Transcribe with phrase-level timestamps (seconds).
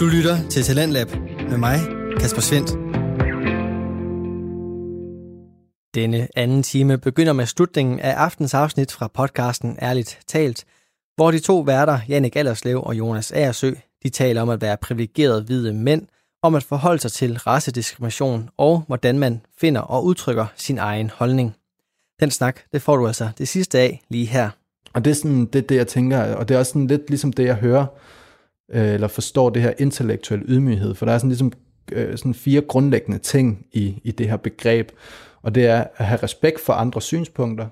[0.00, 1.08] Du lytter til Talentlab
[1.50, 1.78] med mig,
[2.20, 2.70] Kasper Svendt.
[5.94, 10.64] Denne anden time begynder med slutningen af aftens afsnit fra podcasten Ærligt Talt,
[11.16, 15.44] hvor de to værter, Jannik Allerslev og Jonas Aersø, de taler om at være privilegeret
[15.44, 16.06] hvide mænd,
[16.42, 21.54] om at forholde sig til racediskrimination og hvordan man finder og udtrykker sin egen holdning.
[22.20, 24.50] Den snak, det får du altså det sidste af lige her.
[24.94, 27.32] Og det er sådan det, det jeg tænker, og det er også sådan lidt ligesom
[27.32, 27.86] det, jeg hører,
[28.70, 31.52] øh, eller forstår det her intellektuelle ydmyghed, for der er sådan ligesom
[31.92, 34.90] øh, sådan fire grundlæggende ting i, i det her begreb,
[35.42, 37.66] og det er at have respekt for andre synspunkter,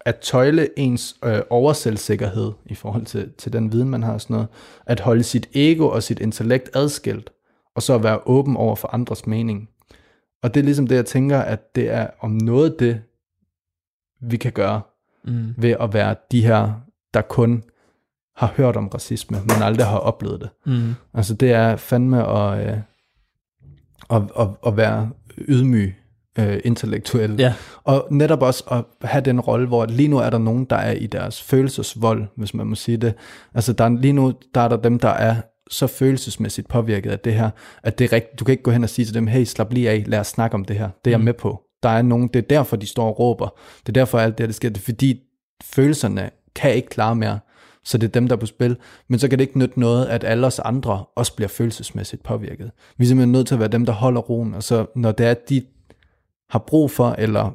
[0.00, 4.34] at tøjle ens øh, overselvsikkerhed i forhold til, til den viden, man har og sådan
[4.34, 4.48] noget,
[4.86, 7.30] at holde sit ego og sit intellekt adskilt,
[7.74, 9.68] og så at være åben over for andres mening.
[10.42, 13.02] Og det er ligesom det, jeg tænker, at det er om noget det,
[14.20, 14.80] vi kan gøre,
[15.24, 15.54] mm.
[15.56, 16.72] ved at være de her,
[17.14, 17.62] der kun
[18.36, 20.50] har hørt om racisme, men aldrig har oplevet det.
[20.66, 20.94] Mm.
[21.14, 22.78] Altså det er fandme at, øh,
[24.10, 25.94] at, at, at være ydmyg
[26.38, 27.34] øh, intellektuel.
[27.38, 27.54] Ja.
[27.84, 30.92] Og netop også at have den rolle, hvor lige nu er der nogen, der er
[30.92, 33.14] i deres følelsesvold, hvis man må sige det.
[33.54, 35.36] Altså der er, lige nu der er der dem, der er
[35.70, 37.50] så følelsesmæssigt påvirket af det her,
[37.82, 38.40] at det er rigtigt.
[38.40, 40.26] Du kan ikke gå hen og sige til dem, hey, slap lige af, lad os
[40.26, 40.90] snakke om det her.
[41.04, 41.20] Det er mm.
[41.20, 41.62] jeg med på.
[41.82, 43.48] Der er nogen, det er derfor, de står og råber.
[43.80, 44.68] Det er derfor alt det her, det sker.
[44.68, 45.20] Det er fordi
[45.64, 47.38] følelserne kan ikke klare mere.
[47.84, 48.76] Så det er dem, der er på spil.
[49.08, 52.70] Men så kan det ikke nytte noget, at alle os andre også bliver følelsesmæssigt påvirket.
[52.96, 54.54] Vi er simpelthen nødt til at være dem, der holder roen.
[54.54, 55.62] Og så når det er, at de
[56.50, 57.50] har brug for, eller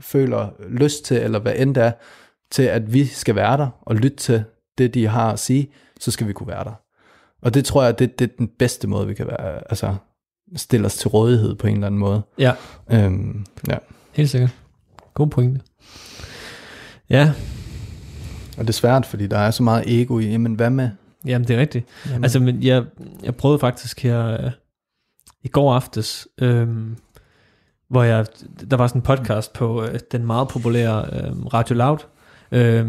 [0.00, 1.92] føler lyst til, eller hvad end det er,
[2.50, 4.44] til at vi skal være der, og lytte til
[4.78, 6.72] det, de har at sige, så skal vi kunne være der.
[7.42, 9.94] Og det tror jeg, det, det er den bedste måde, vi kan være, altså
[10.56, 12.22] stille os til rådighed på en eller anden måde.
[12.38, 12.52] Ja.
[12.90, 13.76] Øhm, ja.
[14.12, 14.50] Helt sikkert.
[15.14, 15.60] God pointe.
[17.10, 17.32] Ja.
[18.58, 20.90] Og det er svært, fordi der er så meget ego i, jamen hvad med?
[21.26, 21.86] Jamen det er rigtigt.
[22.10, 22.24] Jamen.
[22.24, 22.84] Altså men jeg,
[23.22, 24.50] jeg prøvede faktisk her øh,
[25.42, 26.68] i går aftes, øh,
[27.88, 28.26] hvor jeg,
[28.70, 31.98] der var sådan en podcast på øh, den meget populære øh, Radio Loud,
[32.52, 32.86] øh,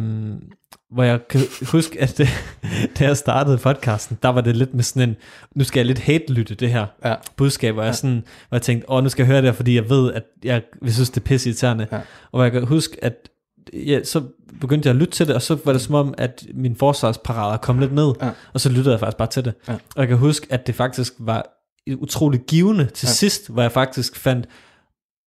[0.91, 1.41] hvor jeg kan
[1.72, 2.28] huske, at det,
[3.00, 5.16] da jeg startede podcasten, der var det lidt med sådan en,
[5.56, 7.16] nu skal jeg lidt hate-lytte det her ja.
[7.35, 9.90] budskab, hvor jeg, sådan, hvor jeg tænkte, åh, nu skal jeg høre det fordi jeg
[9.90, 11.88] ved, at jeg, jeg synes, det er pisse irriterende.
[11.91, 11.97] Ja.
[11.97, 13.29] Og hvor jeg kan huske, at
[13.74, 14.24] ja, så
[14.62, 17.57] begyndte jeg at lytte til det, og så var det som om, at min forsvarsparader
[17.57, 18.29] kom lidt ned, ja.
[18.53, 19.53] og så lyttede jeg faktisk bare til det.
[19.68, 19.74] Ja.
[19.74, 21.46] Og jeg kan huske, at det faktisk var
[21.97, 23.12] utroligt givende til ja.
[23.12, 24.47] sidst, hvor jeg faktisk fandt,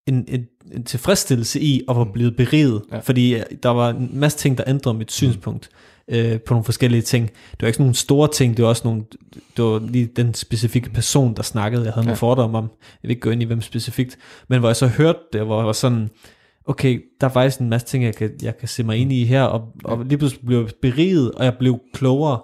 [0.07, 2.99] en, en, en tilfredsstillelse i at være blevet beriget, ja.
[2.99, 5.71] fordi øh, der var en masse ting, der ændrede mit synspunkt
[6.09, 7.31] øh, på nogle forskellige ting.
[7.51, 9.05] Det var ikke sådan nogle store ting, det var også nogle,
[9.57, 12.07] det var lige den specifikke person, der snakkede, jeg havde ja.
[12.07, 14.87] nogle fordomme om, jeg vil ikke gå ind i hvem specifikt, men hvor jeg så
[14.87, 16.11] hørte det, hvor jeg var sådan,
[16.67, 19.25] okay, der er faktisk en masse ting, jeg kan, jeg kan se mig ind i
[19.25, 22.41] her, og, og lige pludselig blev jeg beriget, og jeg blev klogere,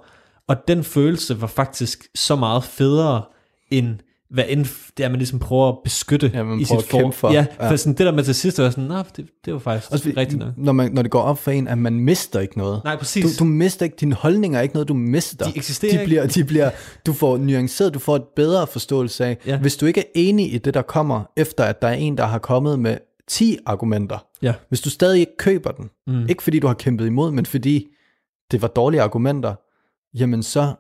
[0.49, 3.23] og den følelse var faktisk så meget federe,
[3.71, 3.99] end
[4.33, 4.67] hvad end
[4.97, 7.11] det er, man ligesom prøver at beskytte ja, man i sit for.
[7.11, 7.33] for.
[7.33, 7.77] Ja, for ja.
[7.77, 10.39] sådan det der med til sidst, var sådan, nej, det, det var faktisk Også, rigtigt
[10.39, 10.49] nok.
[10.57, 12.81] Når, man, når det går op for en, at man mister ikke noget.
[12.85, 13.37] Nej, præcis.
[13.37, 15.47] Du, du mister ikke, dine holdninger er ikke noget, du mister.
[15.47, 16.71] De eksisterer de bliver, de bliver,
[17.07, 19.39] Du får nuanceret, du får et bedre forståelse af.
[19.47, 19.59] Ja.
[19.59, 22.27] Hvis du ikke er enig i det, der kommer, efter at der er en, der
[22.27, 22.97] har kommet med
[23.29, 24.27] 10 argumenter.
[24.43, 24.55] Ja.
[24.69, 26.29] Hvis du stadig ikke køber den, mm.
[26.29, 27.87] ikke fordi du har kæmpet imod, men fordi
[28.51, 29.55] det var dårlige argumenter,
[30.15, 30.75] jamen så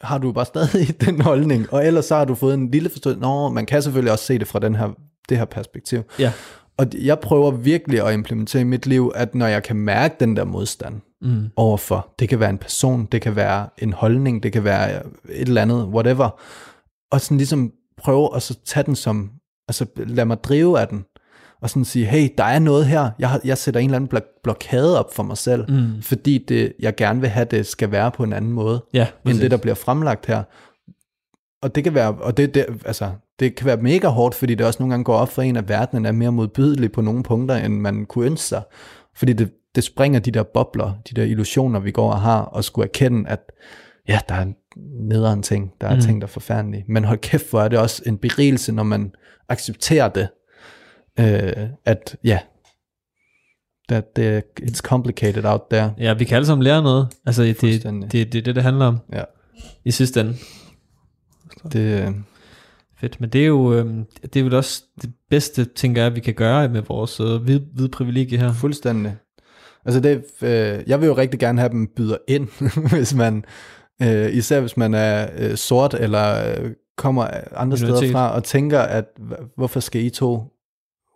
[0.00, 3.20] har du bare stadig den holdning, og ellers så har du fået en lille forståelse,
[3.20, 4.88] nå, man kan selvfølgelig også se det fra den her,
[5.28, 6.02] det her perspektiv.
[6.18, 6.32] Ja.
[6.76, 10.36] Og jeg prøver virkelig at implementere i mit liv, at når jeg kan mærke den
[10.36, 11.50] der modstand mm.
[11.56, 15.48] overfor, det kan være en person, det kan være en holdning, det kan være et
[15.48, 16.40] eller andet, whatever,
[17.10, 19.30] og sådan ligesom prøve at så tage den som,
[19.68, 21.04] altså lad mig drive af den,
[21.64, 24.40] og sådan sige, hey, der er noget her, jeg, jeg sætter en eller anden blok-
[24.42, 26.02] blokade op for mig selv, mm.
[26.02, 29.38] fordi det, jeg gerne vil have, det skal være på en anden måde, ja, end
[29.38, 30.42] det, der bliver fremlagt her.
[31.62, 33.10] Og det kan være, og det, det, altså,
[33.40, 35.68] det kan være mega hårdt, fordi det også nogle gange går op for en, at
[35.68, 38.62] verdenen er mere modbydelig på nogle punkter, end man kunne ønske sig.
[39.16, 42.64] Fordi det, det springer de der bobler, de der illusioner, vi går og har, og
[42.64, 43.40] skulle erkende, at
[44.08, 44.46] ja, der er
[45.00, 46.00] nederen ting, der er mm.
[46.00, 46.84] ting, der er forfærdelige.
[46.88, 49.12] Men hold kæft, hvor er det også en berigelse, når man
[49.48, 50.28] accepterer det,
[51.20, 52.38] øh, at ja,
[53.88, 55.94] that det, it's complicated out there.
[55.98, 57.08] Ja, vi kan alle sammen lære noget.
[57.26, 58.98] Altså, det er det, det, det, det, handler om.
[59.12, 59.22] Ja.
[59.84, 60.36] I sidste ende.
[61.72, 62.14] Det, øh,
[63.00, 63.86] Fedt, men det er jo øh,
[64.22, 67.66] det er jo også det bedste, tænker jeg, vi kan gøre med vores øh, hvide,
[67.74, 68.52] hvide privilegie her.
[68.52, 69.16] Fuldstændig.
[69.84, 72.48] Altså det, øh, jeg vil jo rigtig gerne have dem byder ind,
[72.96, 73.44] hvis man,
[74.02, 78.80] øh, især hvis man er øh, sort, eller øh, kommer andre steder fra, og tænker,
[78.80, 79.04] at
[79.56, 80.53] hvorfor skal I to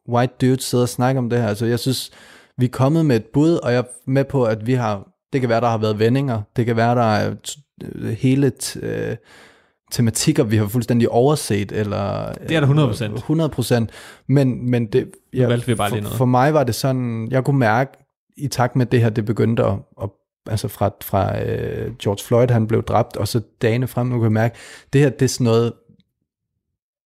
[0.09, 1.49] white dudes sidde og snakke om det her.
[1.49, 2.11] Altså, jeg synes,
[2.59, 5.41] vi er kommet med et bud, og jeg er med på, at vi har, det
[5.41, 7.35] kan være, der har været vendinger, det kan være, der er
[8.13, 8.53] hele,
[8.83, 9.17] øh,
[9.93, 12.33] tematikker, vi har fuldstændig overset, eller...
[12.33, 13.15] Det er der 100%.
[13.15, 13.91] 100 procent.
[14.27, 16.13] Men, men det, ja, vi bare lige noget.
[16.13, 17.93] For, for mig var det sådan, jeg kunne mærke,
[18.37, 20.11] i takt med det her, det begyndte at, at
[20.47, 24.23] altså fra, fra uh, George Floyd, han blev dræbt, og så dagene frem, nu kan
[24.23, 24.57] jeg mærke,
[24.93, 25.73] det her, det er sådan noget,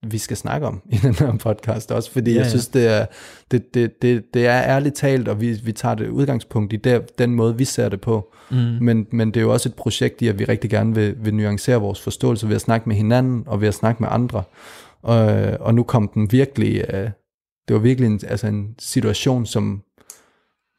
[0.06, 3.06] vi skal snakke om i den her podcast også, fordi ja, jeg synes, det er,
[3.50, 7.00] det, det, det, det er ærligt talt, og vi, vi tager det udgangspunkt i der,
[7.18, 8.32] den måde, vi ser det på.
[8.50, 8.56] Mm.
[8.56, 11.34] Men, men det er jo også et projekt i, at vi rigtig gerne vil, vil
[11.34, 14.42] nuancere vores forståelse ved at snakke med hinanden, og ved at snakke med andre.
[15.02, 15.16] Og,
[15.60, 17.10] og nu kom den virkelig, uh,
[17.68, 19.82] det var virkelig en, altså en situation, som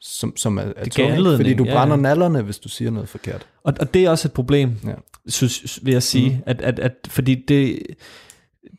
[0.06, 2.02] som, som er, er tung, fordi du brænder ja, ja.
[2.02, 3.48] nallerne, hvis du siger noget forkert.
[3.64, 4.94] Og, og det er også et problem, ja.
[5.28, 6.44] synes, vil jeg sige, mm.
[6.46, 7.80] at, at, at, fordi det,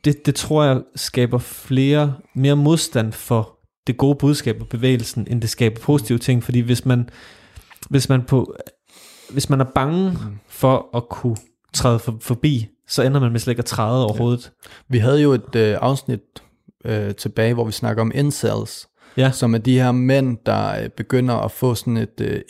[0.05, 5.43] det, det tror jeg skaber flere, mere modstand for det gode budskab og bevægelsen, end
[5.43, 7.09] det skaber positive ting, fordi hvis man,
[7.91, 8.57] hvis man, på,
[9.31, 10.39] hvis man er bange mm.
[10.49, 11.37] for at kunne
[11.73, 14.53] træde for, forbi, så ender man med slet ikke at træde overhovedet.
[14.65, 14.71] Ja.
[14.89, 16.21] Vi havde jo et øh, afsnit
[16.85, 19.31] øh, tilbage, hvor vi snakker om incels, ja.
[19.31, 22.41] som er de her mænd, der øh, begynder at få sådan et øh,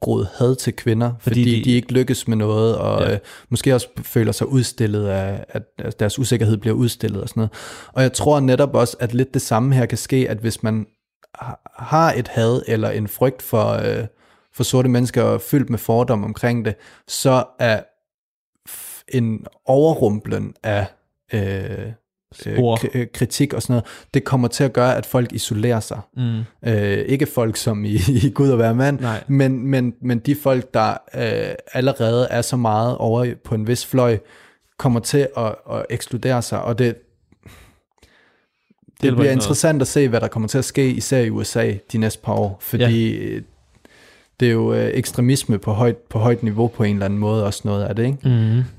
[0.00, 3.12] indgroet had til kvinder, fordi, fordi de, de ikke lykkes med noget, og ja.
[3.12, 3.18] øh,
[3.48, 7.52] måske også føler sig udstillet af, at deres usikkerhed bliver udstillet og sådan noget.
[7.92, 10.86] Og jeg tror netop også, at lidt det samme her kan ske, at hvis man
[11.78, 14.06] har et had eller en frygt for, øh,
[14.54, 16.74] for sorte mennesker fyldt med fordom omkring det,
[17.08, 17.82] så er
[19.08, 20.86] en overrumplen af
[21.34, 21.92] øh,
[22.46, 23.84] øh, kritik og sådan noget,
[24.14, 26.00] det kommer til at gøre, at folk isolerer sig.
[26.16, 26.40] Mm.
[26.66, 30.74] Øh, ikke folk som i, i Gud og være mand, men, men, men de folk,
[30.74, 34.18] der øh, allerede er så meget over på en vis fløj,
[34.78, 36.96] kommer til at, at ekskludere sig, og det,
[38.84, 39.80] det, det bliver interessant noget.
[39.80, 42.58] at se, hvad der kommer til at ske, især i USA de næste par år,
[42.60, 43.40] fordi ja.
[44.40, 47.44] det er jo øh, ekstremisme på højt, på højt niveau på en eller anden måde,
[47.44, 48.18] også noget af det, ikke?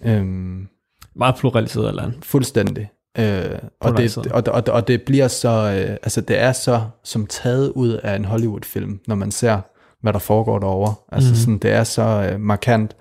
[0.04, 0.10] Mm.
[0.10, 0.68] Øhm,
[1.16, 2.14] Meget pluraliseret land.
[2.22, 2.90] Fuldstændig.
[3.20, 7.28] Øh, og, det, og, og, og det bliver så, øh, altså det er så som
[7.28, 9.62] taget ud af en Hollywood-film, når man ser,
[10.02, 10.96] hvad der foregår derovre.
[11.12, 11.36] Altså mm.
[11.36, 12.96] sådan, det er så øh, markant.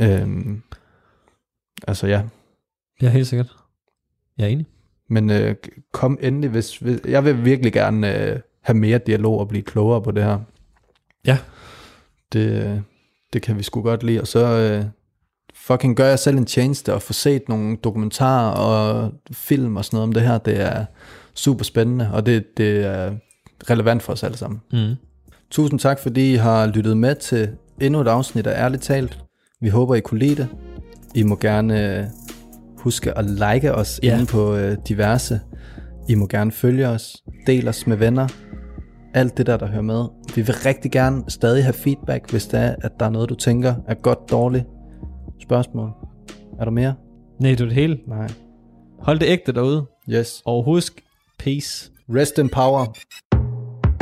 [0.00, 0.28] Øh,
[1.86, 2.22] altså ja.
[3.02, 3.56] Ja, helt sikkert.
[4.38, 4.66] Jeg er enig.
[5.08, 5.54] Men øh,
[5.92, 10.02] kom endelig, hvis, hvis jeg vil virkelig gerne øh, have mere dialog og blive klogere
[10.02, 10.38] på det her.
[11.26, 11.38] Ja.
[12.32, 12.82] Det,
[13.32, 14.20] det kan vi sgu godt lide.
[14.20, 14.84] Og så, øh,
[15.66, 19.96] fucking gør jeg selv en tjeneste og få set nogle dokumentarer og film og sådan
[19.96, 20.38] noget om det her.
[20.38, 20.84] Det er
[21.34, 23.12] super spændende, og det, det er
[23.70, 24.60] relevant for os alle sammen.
[24.72, 24.94] Mm.
[25.50, 27.48] Tusind tak, fordi I har lyttet med til
[27.80, 29.18] endnu et afsnit af Ærligt Talt.
[29.60, 30.48] Vi håber, I kunne lide det.
[31.14, 32.04] I må gerne øh,
[32.78, 34.18] huske at like os yeah.
[34.18, 35.40] inde på øh, diverse.
[36.08, 37.16] I må gerne følge os,
[37.46, 38.28] del os med venner,
[39.14, 40.04] alt det der, der hører med.
[40.34, 43.34] Vi vil rigtig gerne stadig have feedback, hvis det er, at der er noget, du
[43.34, 44.64] tænker er godt, dårligt,
[45.42, 45.90] spørgsmål.
[46.60, 46.94] Er der mere?
[47.40, 47.98] Nej, det er det hele.
[48.06, 48.28] Nej.
[48.98, 49.86] Hold det ægte derude.
[50.10, 50.42] Yes.
[50.44, 51.04] Og husk,
[51.38, 51.90] peace.
[52.08, 52.86] Rest in power.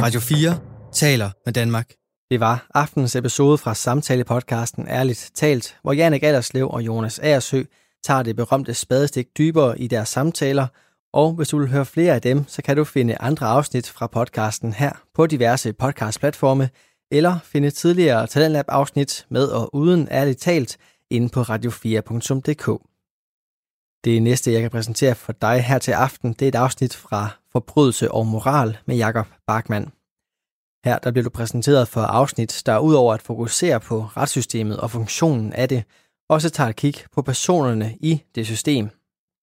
[0.02, 0.58] Radio 4
[0.92, 1.90] taler med Danmark.
[2.30, 7.62] Det var aftenens episode fra samtale-podcasten Ærligt Talt, hvor Jannik Allerslev og Jonas Aersø
[8.04, 10.66] tager det berømte spadestik dybere i deres samtaler,
[11.12, 14.06] og hvis du vil høre flere af dem, så kan du finde andre afsnit fra
[14.06, 16.68] podcasten her på diverse podcastplatforme,
[17.10, 20.76] eller finde tidligere Talentlab-afsnit med og uden ærligt talt
[21.10, 22.66] inde på radio4.dk.
[24.04, 27.28] Det næste, jeg kan præsentere for dig her til aften, det er et afsnit fra
[27.52, 29.92] Forbrydelse og Moral med Jakob Barkmann.
[30.84, 35.52] Her der bliver du præsenteret for afsnit, der udover at fokusere på retssystemet og funktionen
[35.52, 35.84] af det,
[36.28, 38.90] også tager et kig på personerne i det system.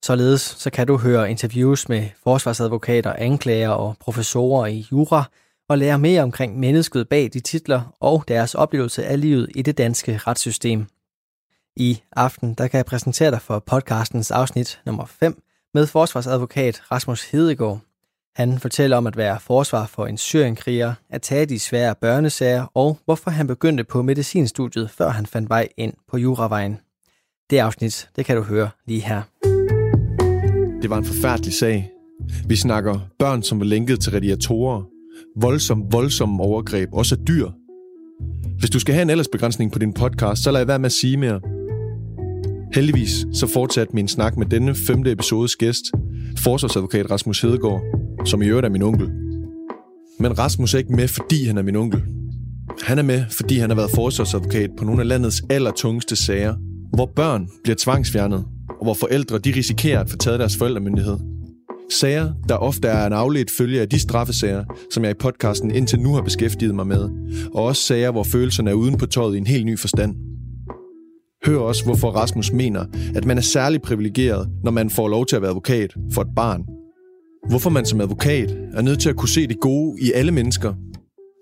[0.06, 5.24] Således så kan du høre interviews med forsvarsadvokater, anklager og professorer i jura,
[5.70, 9.78] og lære mere omkring mennesket bag de titler og deres oplevelse af livet i det
[9.78, 10.86] danske retssystem.
[11.80, 15.42] I aften der kan jeg præsentere dig for podcastens afsnit nummer 5
[15.74, 17.80] med forsvarsadvokat Rasmus Hedegaard.
[18.36, 22.98] Han fortæller om at være forsvar for en syrienkriger, at tage de svære børnesager og
[23.06, 26.80] hvorfor han begyndte på medicinstudiet, før han fandt vej ind på juravejen.
[27.50, 29.22] Det afsnit, det kan du høre lige her.
[30.82, 31.92] Det var en forfærdelig sag.
[32.48, 34.84] Vi snakker børn, som var lænket til radiatorer,
[35.36, 37.50] voldsom, voldsomme overgreb, også dyr.
[38.60, 41.18] Hvis du skal have en aldersbegrænsning på din podcast, så lad være med at sige
[41.18, 41.57] mere.
[42.74, 45.84] Heldigvis så fortsatte min snak med denne femte episodes gæst,
[46.40, 47.82] forsvarsadvokat Rasmus Hedegaard,
[48.26, 49.10] som i øvrigt er min onkel.
[50.20, 52.02] Men Rasmus er ikke med, fordi han er min onkel.
[52.84, 56.56] Han er med, fordi han har været forsvarsadvokat på nogle af landets allertungeste sager,
[56.94, 61.18] hvor børn bliver tvangsfjernet, og hvor forældre de risikerer at få taget deres forældremyndighed.
[61.92, 66.00] Sager, der ofte er en afledt følge af de straffesager, som jeg i podcasten indtil
[66.00, 67.10] nu har beskæftiget mig med,
[67.54, 70.16] og også sager, hvor følelserne er uden på tøjet i en helt ny forstand.
[71.46, 75.36] Hør også, hvorfor Rasmus mener, at man er særlig privilegeret, når man får lov til
[75.36, 76.64] at være advokat for et barn.
[77.50, 80.74] Hvorfor man som advokat er nødt til at kunne se det gode i alle mennesker.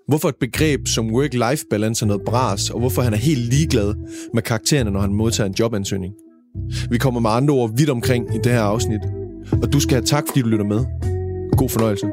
[0.08, 3.94] Hvorfor et begreb som work-life balance er noget bras, og hvorfor han er helt ligeglad
[4.34, 6.14] med karaktererne, når han modtager en jobansøgning.
[6.90, 9.00] Vi kommer med andre ord vidt omkring i det her afsnit,
[9.62, 10.84] og du skal have tak, fordi du lytter med.
[11.56, 12.06] God fornøjelse.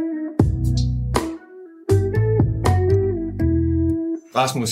[4.36, 4.72] Rasmus,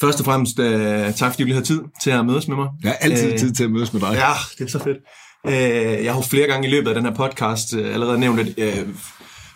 [0.00, 2.68] først og fremmest uh, tak, fordi du lige har tid til at mødes med mig.
[2.82, 4.12] Jeg har altid Øh, tid til at mødes med dig.
[4.12, 4.98] Ja, det er så fedt.
[5.46, 8.40] Øh, jeg har jo flere gange i løbet af den her podcast øh, allerede nævnt,
[8.40, 8.88] at øh,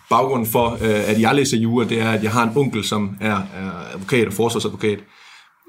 [0.09, 3.17] baggrunden for, øh, at jeg læser jura, det er, at jeg har en onkel, som
[3.21, 4.99] er, er advokat og forsvarsadvokat.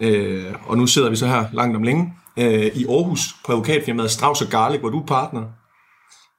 [0.03, 4.11] Øh, og nu sidder vi så her langt om længe øh, i Aarhus på advokatfirmaet
[4.11, 5.43] Strauss Garlic, hvor du er partner.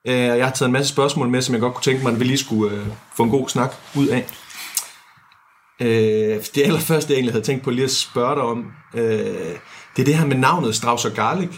[0.08, 2.14] Øh, og jeg har taget en masse spørgsmål med, som jeg godt kunne tænke mig,
[2.14, 4.26] at vi lige skulle øh, få en god snak ud af.
[5.84, 9.04] Øh, det allerførste, jeg egentlig havde tænkt på lige at spørge dig om, øh,
[9.96, 11.50] det er det her med navnet Strauss Garlic.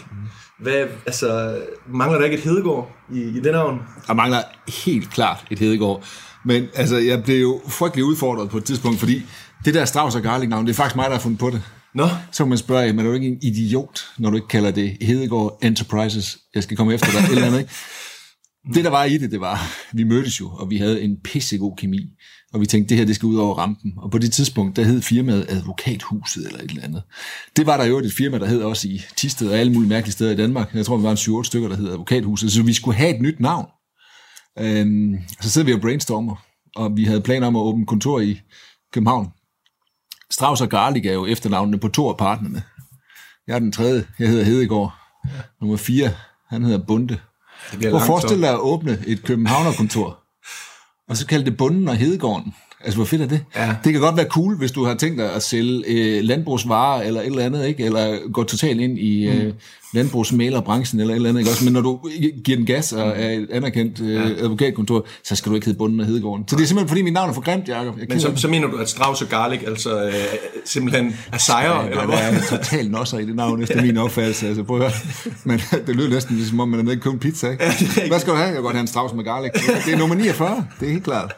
[0.60, 1.58] Hvad, altså,
[1.94, 3.80] mangler der ikke et Hedegaard i, i det navn?
[4.06, 4.38] Der mangler
[4.86, 6.04] helt klart et Hedegaard.
[6.44, 9.22] Men altså, jeg blev jo frygtelig udfordret på et tidspunkt, fordi
[9.64, 11.62] det der Strauss og Garlic navn, det er faktisk mig, der har fundet på det.
[11.94, 14.70] Nå, Så kan man spørge, men er du ikke en idiot, når du ikke kalder
[14.70, 16.38] det Hedegaard Enterprises?
[16.54, 17.72] Jeg skal komme efter dig, et eller andet, ikke?
[18.74, 19.58] Det, der var i det, det var,
[19.92, 22.00] vi mødtes jo, og vi havde en pissegod kemi.
[22.56, 23.94] Og vi tænkte, det her, det skal ud over rampen.
[23.96, 27.02] Og på det tidspunkt, der hed firmaet Advokathuset eller et eller andet.
[27.56, 30.12] Det var der jo et firma, der hed også i Tisted og alle mulige mærkelige
[30.12, 30.74] steder i Danmark.
[30.74, 32.52] Jeg tror, vi var en 7-8 stykker, der hed Advokathuset.
[32.52, 33.66] Så vi skulle have et nyt navn.
[34.58, 36.36] Øhm, så sidder vi og brainstormer,
[36.76, 38.40] og vi havde planer om at åbne kontor i
[38.92, 39.28] København.
[40.30, 42.62] Strauss og Garlic er jo efternavnene på to af partnerne.
[43.46, 44.94] Jeg er den tredje, jeg hedder Hedegaard.
[45.60, 46.10] Nummer fire,
[46.48, 47.18] han hedder Bunde.
[47.72, 50.25] Prøv at forestille dig at åbne et Københavnerkontor,
[51.08, 52.54] og så kalde det Bunden og Hedegården.
[52.80, 53.44] Altså, hvor fedt er det?
[53.56, 53.76] Ja.
[53.84, 57.20] Det kan godt være cool, hvis du har tænkt dig at sælge øh, landbrugsvarer eller
[57.20, 57.84] et eller andet, ikke?
[57.84, 59.52] Eller gå totalt ind i øh,
[59.96, 61.50] landbrugsmalerbranchen eller et eller andet, ikke?
[61.50, 61.98] Også, men når du
[62.44, 66.00] giver den gas og er et anerkendt øh, advokatkontor, så skal du ikke hedde Bunden
[66.00, 66.48] og Hedegården.
[66.48, 67.98] Så det er simpelthen, fordi mit navn er for grimt, Jacob.
[67.98, 70.12] Jeg Men så, så mener du, at Strauss og Garlic altså øh,
[70.64, 72.18] simpelthen er sejre, Ja, eller der hvad?
[72.18, 74.46] er totalt nosser i det navn, efter min opfattelse.
[74.46, 74.92] Altså, prøv at høre.
[75.44, 77.64] Men det lyder næsten som om, man er nede i en pizza, ikke?
[78.08, 78.46] Hvad skal du have?
[78.46, 79.52] Jeg vil godt have en strauss med garlic.
[79.86, 81.32] Det er nummer 49, det er helt klart.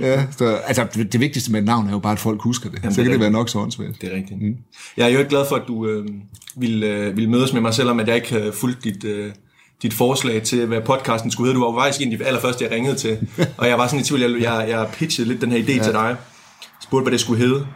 [0.00, 2.70] Ja, så, altså, det, det vigtigste med et navn er jo bare, at folk husker
[2.70, 2.78] det.
[2.82, 4.00] Jamen, så det kan er det være nok så åndssvagt.
[4.00, 4.42] Det er rigtigt.
[4.42, 4.56] Mm.
[4.96, 6.06] Jeg er jo ikke glad for, at du øh,
[6.56, 9.32] ville, øh, ville mødes med mig, selvom at jeg ikke havde fulgt dit, øh,
[9.82, 11.60] dit forslag til, hvad podcasten skulle hedde.
[11.60, 13.18] Du var jo faktisk en af de allerførste, jeg ringede til.
[13.58, 15.82] Og jeg var sådan i tvivl, jeg, jeg, jeg pitchede lidt den her idé ja.
[15.82, 16.16] til dig.
[16.82, 17.66] Spurgte, hvad det skulle hedde.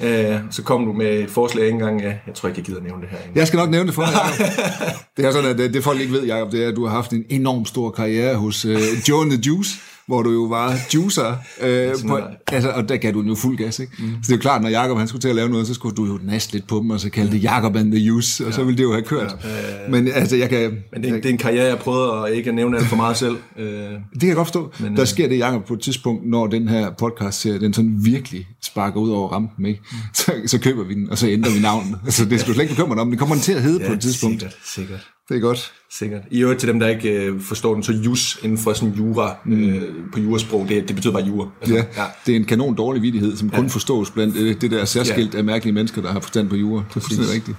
[0.00, 2.00] Øh, så kom du med et forslag ikke engang.
[2.00, 3.18] Ja, jeg tror ikke, jeg gider nævne det her.
[3.34, 4.46] Jeg skal nok nævne det for dig.
[5.16, 6.94] Det er sådan, at det, det folk ikke ved, Jacob, det er, at du har
[6.94, 8.72] haft en enorm stor karriere hos uh,
[9.08, 9.70] Joe and the Juice,
[10.06, 11.36] hvor du jo var juicer.
[11.62, 12.18] Øh, på,
[12.52, 13.92] altså, og der gav du den jo fuld gas, ikke?
[13.98, 14.08] Mm.
[14.08, 15.96] Så det er jo klart, når Jacob han skulle til at lave noget, så skulle
[15.96, 18.54] du jo naste lidt på dem, og så kalde det Jacob and the Juice, og
[18.54, 19.36] så ville det jo have kørt.
[19.44, 19.48] Ja.
[19.90, 20.78] Men altså, jeg kan...
[20.92, 23.36] Men det, det er en karriere, jeg prøvede at ikke nævne alt for meget selv.
[23.58, 24.72] Øh, Det kan jeg godt forstå.
[24.78, 27.74] Men, der øh, sker det, Jacob, på et tidspunkt, når den her podcast serie, den
[27.74, 29.80] sådan virkelig sparker ud over rampen, ikke?
[30.14, 31.98] Så, så køber vi den, og så ændrer vi navnet.
[32.04, 33.10] Altså, det skal du slet ikke bekymre dig om.
[33.10, 34.40] Det kommer den til at hedde ja, på et tidspunkt.
[34.40, 35.10] Sikkert, sikkert.
[35.28, 35.72] Det er godt.
[35.90, 36.22] Sikkert.
[36.30, 39.36] I øvrigt til dem, der ikke øh, forstår den, så jus inden for sådan jura,
[39.46, 41.48] øh, på jurasprog, det, det betyder bare jura.
[41.60, 44.84] Altså, Ja, det er en kanon dårlig vidighed, som kun forstås blandt øh, det der
[44.84, 46.84] særskilt af mærkelige mennesker, der har forstand på jura.
[46.88, 47.56] Det er fuldstændig rigtigt.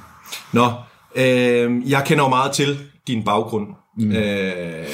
[0.53, 0.65] Nå,
[1.15, 3.67] øh, jeg kender jo meget til din baggrund.
[3.97, 4.11] Mm.
[4.11, 4.87] Øh,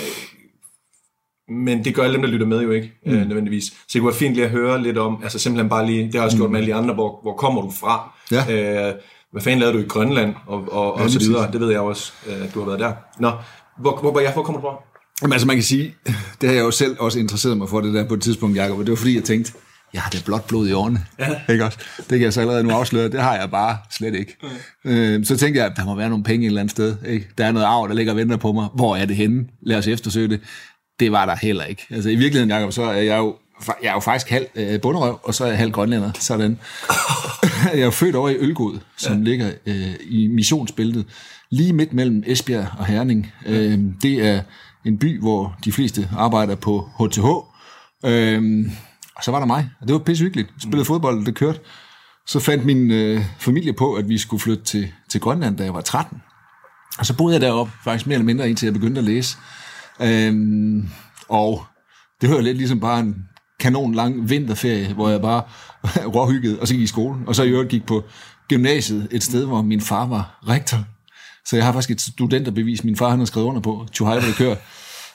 [1.50, 3.12] men det gør alle dem, der lytter med jo ikke, mm.
[3.12, 3.64] øh, nødvendigvis.
[3.64, 6.14] Så det kunne være fint lige at høre lidt om, altså simpelthen bare lige, det
[6.14, 8.18] har jeg også gjort med alle de andre, hvor, hvor kommer du fra?
[8.32, 8.88] Ja.
[8.90, 8.94] Øh,
[9.32, 10.36] hvad fanden lavede du i Grønland?
[10.48, 11.52] Og, og, og lige så videre.
[11.52, 12.94] Det ved jeg også, øh, at du har været der.
[13.20, 13.32] Nå,
[13.80, 14.76] hvor, hvor, hvor, jeg, hvor kommer du fra?
[15.22, 15.96] Jamen altså man kan sige,
[16.42, 18.80] det har jeg jo selv også interesseret mig for det der på et tidspunkt, Jacob,
[18.80, 19.54] og det var fordi jeg tænkte,
[19.94, 21.06] jeg har det blot blod i årene.
[21.20, 21.28] Ja.
[21.54, 21.80] Ikke også?
[21.98, 24.38] Det kan jeg så allerede nu afsløre, det har jeg bare slet ikke.
[24.84, 24.92] Mm.
[24.92, 26.96] Øh, så tænkte jeg, at der må være nogle penge et eller andet sted.
[27.08, 27.28] Ikke?
[27.38, 28.68] Der er noget arv, der ligger og venter på mig.
[28.76, 29.46] Hvor er det henne?
[29.62, 30.40] Lad os eftersøge det.
[31.00, 31.86] Det var der heller ikke.
[31.90, 33.36] Altså i virkeligheden, Jacob, så er jeg jo
[33.84, 36.12] jeg er jo faktisk halv øh, bunderøv, og så er jeg halv grønlænder.
[36.20, 36.60] Sådan.
[37.74, 39.24] jeg er jo født over i Ølgod, som ja.
[39.24, 41.06] ligger øh, i missionsbæltet,
[41.50, 43.34] lige midt mellem Esbjerg og Herning.
[43.46, 44.42] Øh, det er
[44.86, 47.26] en by, hvor de fleste arbejder på HTH.
[48.06, 48.66] Øh,
[49.16, 50.48] og så var der mig, og det var pisse hyggeligt.
[50.48, 51.60] Jeg spillede fodbold, det kørte.
[52.28, 55.74] Så fandt min øh, familie på, at vi skulle flytte til, til Grønland, da jeg
[55.74, 56.22] var 13.
[57.00, 59.38] Og så boede jeg deroppe, faktisk mere eller mindre, indtil jeg begyndte at læse.
[60.02, 60.90] Øhm,
[61.30, 61.64] og
[62.22, 63.16] det var jo lidt ligesom bare en
[63.62, 65.44] kanon lang vinterferie, hvor jeg bare
[66.16, 67.20] råhyggede, og så gik i skole.
[67.28, 68.04] Og så i øvrigt gik på
[68.50, 70.78] gymnasiet et sted, hvor min far var rektor.
[71.46, 74.28] Så jeg har faktisk et studenterbevis, min far han har skrevet under på, Tjuhaj, hvor
[74.28, 74.56] det kører.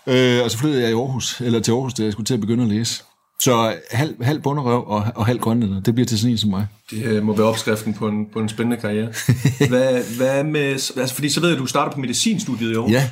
[0.07, 2.41] Øh, og så flyttede jeg i Aarhus, eller til Aarhus, da jeg skulle til at
[2.41, 3.03] begynde at læse.
[3.41, 6.67] Så halv, halv bunderøv og, og halv grønlænder, det bliver til sådan en som mig.
[6.91, 9.13] Det øh, må være opskriften på en, på en spændende karriere.
[9.69, 12.91] hvad, hvad med, altså fordi så ved jeg, at du starter på medicinstudiet i år.
[12.91, 13.11] Ja,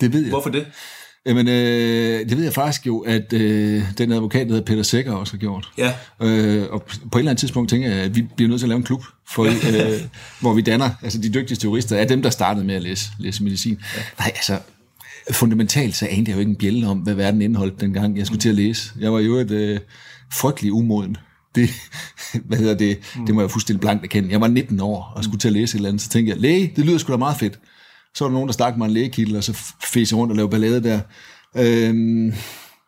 [0.00, 0.30] det ved jeg.
[0.30, 0.66] Hvorfor det?
[1.26, 5.12] Jamen, øh, det ved jeg faktisk jo, at øh, den advokat, der hedder Peter Sækker,
[5.12, 5.70] også har gjort.
[5.78, 5.92] Ja.
[6.20, 8.68] Øh, og på et eller andet tidspunkt tænker jeg, at vi bliver nødt til at
[8.68, 10.00] lave en klub, for, øh,
[10.40, 13.44] hvor vi danner, altså de dygtigste jurister, er dem, der startede med at læse, læse
[13.44, 13.78] medicin.
[13.96, 14.02] Ja.
[14.18, 14.58] Nej, altså,
[15.30, 18.40] fundamentalt så anede jeg jo ikke en bjælle om, hvad verden indeholdt dengang, jeg skulle
[18.40, 18.92] til at læse.
[19.00, 19.80] Jeg var jo et øh,
[20.32, 21.16] frygtelig umoden.
[21.54, 21.70] Det,
[22.48, 24.30] hvad hedder det, det må jeg fuldstændig blankt erkende.
[24.30, 26.40] Jeg var 19 år og skulle til at læse et eller andet, så tænkte jeg,
[26.40, 27.58] læge, det lyder sgu da meget fedt.
[28.14, 29.52] Så var der nogen, der stak mig en lægekittel, og så
[29.84, 31.00] fæs jeg rundt og lavede ballade der.
[31.56, 32.32] Øhm,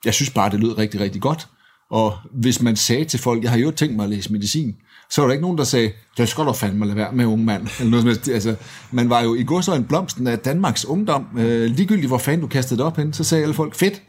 [0.05, 1.49] jeg synes bare, det lød rigtig, rigtig godt.
[1.91, 4.75] Og hvis man sagde til folk, jeg har jo tænkt mig at læse medicin,
[5.11, 7.45] så var der ikke nogen, der sagde, det skal du fandme lade være med, unge
[7.45, 7.69] mand.
[7.79, 8.29] Eller noget som helst.
[8.29, 8.57] altså,
[8.91, 11.27] man var jo i går så en blomsten af Danmarks ungdom.
[11.39, 14.03] Øh, ligegyldigt hvor fanden du kastede det op hen, så sagde alle folk, fedt,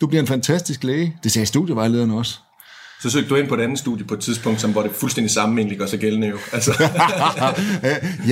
[0.00, 1.16] du bliver en fantastisk læge.
[1.22, 2.38] Det sagde studievejlederen også.
[3.04, 5.30] Så søgte du ind på et andet studie på et tidspunkt, som, hvor det fuldstændig
[5.30, 6.38] samme egentlig gør sig gældende jo.
[6.52, 6.72] Altså.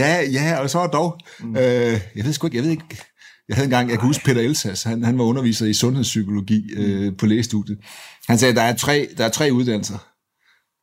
[0.00, 1.18] ja, ja, og så dog.
[1.40, 1.56] Mm.
[1.56, 2.84] Øh, jeg ved sgu ikke, jeg ved ikke,
[3.48, 7.16] jeg havde engang, jeg kan huske Peter Elsas, han, han var underviser i sundhedspsykologi øh,
[7.16, 7.78] på lægestudiet.
[8.28, 9.98] Han sagde, at der er tre, der er tre uddannelser.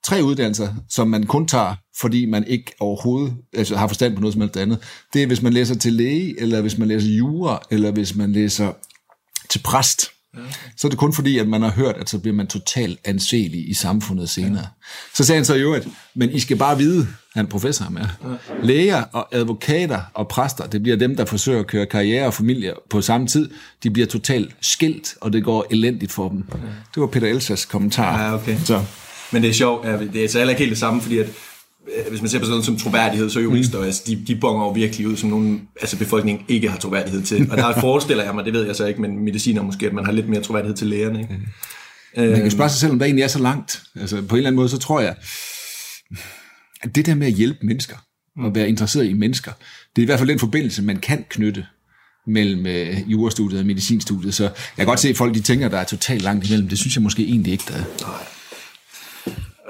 [0.05, 4.34] Tre uddannelser, som man kun tager, fordi man ikke overhovedet altså, har forstand på noget
[4.34, 4.79] som helst andet.
[5.13, 8.31] Det er, hvis man læser til læge, eller hvis man læser jura, eller hvis man
[8.31, 8.72] læser
[9.50, 10.18] til præst.
[10.38, 10.50] Okay.
[10.77, 13.69] Så er det kun fordi, at man har hørt, at så bliver man totalt anselig
[13.69, 14.63] i samfundet senere.
[14.63, 14.67] Ja.
[15.15, 18.01] Så sagde han så jo, at men I skal bare vide, han er professor med,
[18.01, 18.27] ja.
[18.63, 22.74] læger og advokater og præster, det bliver dem, der forsøger at køre karriere og familie
[22.89, 23.50] på samme tid,
[23.83, 26.45] de bliver totalt skilt, og det går elendigt for dem.
[26.51, 26.57] Ja.
[26.95, 28.24] Det var Peter Elsas kommentar.
[28.24, 28.57] Ja, okay.
[28.65, 28.83] Så.
[29.31, 31.27] Men det er sjovt, det er så heller ikke helt det samme, fordi at
[32.10, 33.86] hvis man ser på sådan noget som troværdighed, så jurister, mm.
[33.86, 37.51] altså, de, de bonger jo virkelig ud, som nogen altså befolkningen ikke har troværdighed til.
[37.51, 40.05] Og der forestiller jeg mig, det ved jeg så ikke, men mediciner måske, at man
[40.05, 41.19] har lidt mere troværdighed til lægerne.
[41.19, 41.34] Ikke?
[42.17, 42.24] Mm.
[42.24, 43.81] Man kan spørge sig selv, om der egentlig er så langt.
[43.96, 45.15] Altså på en eller anden måde, så tror jeg,
[46.81, 47.96] at det der med at hjælpe mennesker,
[48.39, 49.51] og være interesseret i mennesker,
[49.96, 51.65] det er i hvert fald den forbindelse, man kan knytte
[52.27, 54.34] mellem øh, jurastudiet og medicinstudiet.
[54.34, 56.67] Så jeg kan godt se, at folk de tænker, at der er totalt langt imellem.
[56.69, 57.84] Det synes jeg måske egentlig ikke, der er.
[58.02, 58.38] Nej.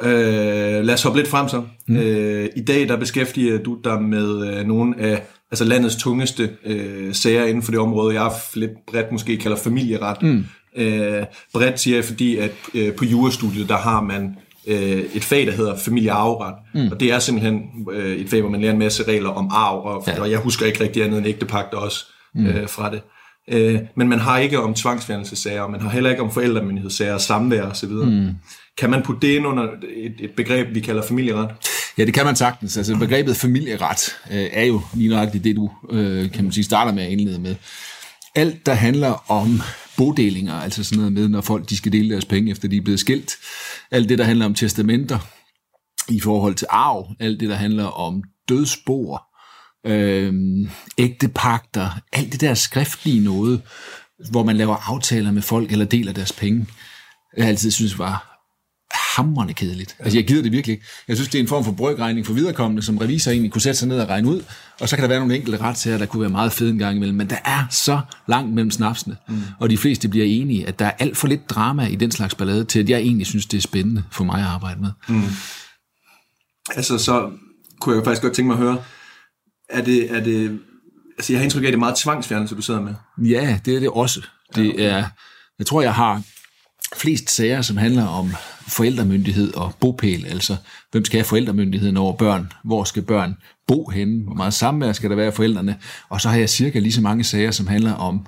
[0.03, 1.63] Øh, lad os hoppe lidt frem så.
[1.87, 1.97] Mm.
[1.97, 7.13] Øh, I dag der beskæftiger du dig med øh, nogle af altså landets tungeste øh,
[7.13, 10.21] sager inden for det område, jeg lidt bredt måske kalder familieret.
[10.21, 10.45] Mm.
[10.75, 14.35] Øh, bredt siger jeg, fordi at øh, på jurastudiet, der har man
[14.67, 16.55] øh, et fag, der hedder familiearveret.
[16.73, 16.91] Mm.
[16.91, 19.85] Og det er simpelthen øh, et fag, hvor man lærer en masse regler om arv,
[19.85, 20.21] og, ja.
[20.21, 22.45] og jeg husker ikke rigtig andet end ægtepagt også mm.
[22.45, 23.01] øh, fra det.
[23.51, 27.89] Øh, men man har ikke om tvangsfjernelsessager, man har heller ikke om forældremyndighedssager, samvær osv.
[27.89, 28.29] Mm.
[28.79, 29.63] Kan man putte det ind under
[29.95, 31.49] et, et begreb, vi kalder familieret?
[31.97, 32.77] Ja, det kan man sagtens.
[32.77, 36.91] Altså begrebet familieret øh, er jo lige nøjagtigt det, du øh, kan man sige, starter
[36.91, 37.55] med at indlede med.
[38.35, 39.61] Alt, der handler om
[39.97, 42.81] bodelinger, altså sådan noget med, når folk de skal dele deres penge, efter de er
[42.81, 43.33] blevet skilt.
[43.91, 45.19] Alt det, der handler om testamenter
[46.09, 47.15] i forhold til arv.
[47.19, 49.19] Alt det, der handler om dødsboer,
[49.85, 50.33] øh,
[50.97, 53.61] ægtepagter, alt det der skriftlige noget,
[54.31, 56.67] hvor man laver aftaler med folk eller deler deres penge,
[57.37, 58.28] jeg altid synes var
[59.19, 59.95] hamrende kedeligt.
[59.99, 60.85] Altså jeg gider det virkelig ikke.
[61.07, 63.79] Jeg synes, det er en form for brøkregning for viderekommende, som revisor egentlig kunne sætte
[63.79, 64.43] sig ned og regne ud,
[64.79, 66.95] og så kan der være nogle enkelte retssager, der kunne være meget fede en gang
[66.95, 69.41] imellem, men der er så langt mellem snapsene, mm.
[69.59, 72.35] og de fleste bliver enige, at der er alt for lidt drama i den slags
[72.35, 74.91] ballade, til at jeg egentlig synes, det er spændende for mig at arbejde med.
[75.09, 75.23] Mm.
[76.75, 77.31] Altså så
[77.81, 78.83] kunne jeg faktisk godt tænke mig at høre,
[79.69, 80.59] er det, er det
[81.17, 82.93] altså jeg har indtryk af, at det er meget tvangsfjernelse, du sidder med.
[83.17, 84.21] Ja, det er det også.
[84.55, 85.05] Det er,
[85.59, 86.21] jeg tror, jeg har
[86.97, 88.33] flest sager, som handler om
[88.67, 90.55] forældremyndighed og bopæl, altså
[90.91, 93.35] hvem skal have forældremyndigheden over børn, hvor skal børn
[93.67, 95.77] bo henne, hvor meget samvær skal der være af forældrene,
[96.09, 98.25] og så har jeg cirka lige så mange sager, som handler om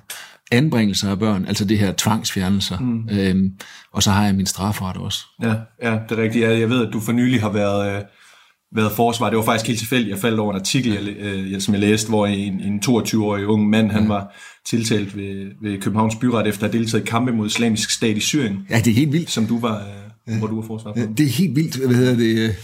[0.52, 3.08] anbringelser af børn, altså det her tvangsfjernelser, mm.
[3.10, 3.52] øhm,
[3.92, 5.18] og så har jeg min strafret også.
[5.42, 6.44] Ja, ja, det er rigtigt.
[6.44, 7.96] Jeg ved, at du for nylig har været...
[7.96, 8.02] Øh
[8.74, 9.30] været forsvar.
[9.30, 10.10] Det var faktisk helt tilfældigt.
[10.10, 13.70] Jeg faldt over en artikel, jeg, øh, som jeg læste, hvor en, en 22-årig ung
[13.70, 17.46] mand, han var tiltalt ved, ved Københavns Byret efter at have deltaget i kampe mod
[17.46, 18.66] islamisk stat i Syrien.
[18.70, 19.30] Ja, det er helt vildt.
[19.30, 19.82] Som du var,
[20.28, 20.38] ja.
[20.38, 21.00] hvor du var forsvar for.
[21.00, 21.76] Ja, det er helt vildt.
[21.76, 22.56] Hvad hedder det?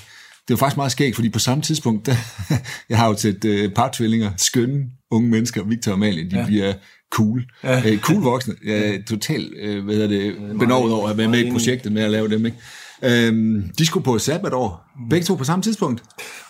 [0.48, 2.14] Det var faktisk meget skægt, fordi på samme tidspunkt, der,
[2.90, 6.46] jeg har jo et øh, par tvillinger, skønne unge mennesker, Victor og Amalie, de ja.
[6.46, 6.72] bliver
[7.10, 7.44] cool.
[7.64, 7.90] Ja.
[7.90, 8.54] Øh, cool voksne.
[8.66, 12.10] Er totalt øh, hvad hedder det, benovet over at være med i projektet med at
[12.10, 12.46] lave dem.
[12.46, 12.58] Ikke?
[13.02, 16.02] Øhm, de skulle på sabbatår, begge to på samme tidspunkt.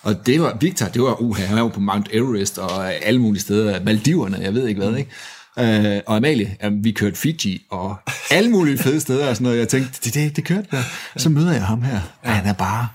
[0.03, 3.41] Og det var, Victor, det var, uh, han var på Mount Everest og alle mulige
[3.41, 5.11] steder, Maldiverne, jeg ved ikke hvad, ikke?
[5.59, 7.97] Øh, og Amalie, jamen, vi kørte Fiji og
[8.31, 9.59] alle mulige fede steder og sådan noget.
[9.59, 10.83] Jeg tænkte, det, det, det kørte der.
[11.17, 12.01] Så møder jeg ham her.
[12.25, 12.31] Ja.
[12.31, 12.89] Han er bare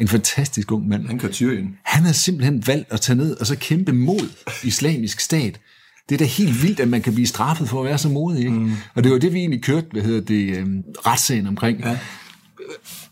[0.00, 1.06] en fantastisk ung mand.
[1.06, 1.78] Han kører Syrien.
[1.84, 4.28] Han har simpelthen valgt at tage ned og så kæmpe mod
[4.64, 5.60] islamisk stat.
[6.08, 8.38] Det er da helt vildt, at man kan blive straffet for at være så modig.
[8.38, 8.50] Ikke?
[8.50, 8.72] Mm.
[8.94, 10.66] Og det var det, vi egentlig kørte, hvad hedder det, øh,
[11.06, 11.80] retssagen omkring.
[11.80, 11.98] Ja.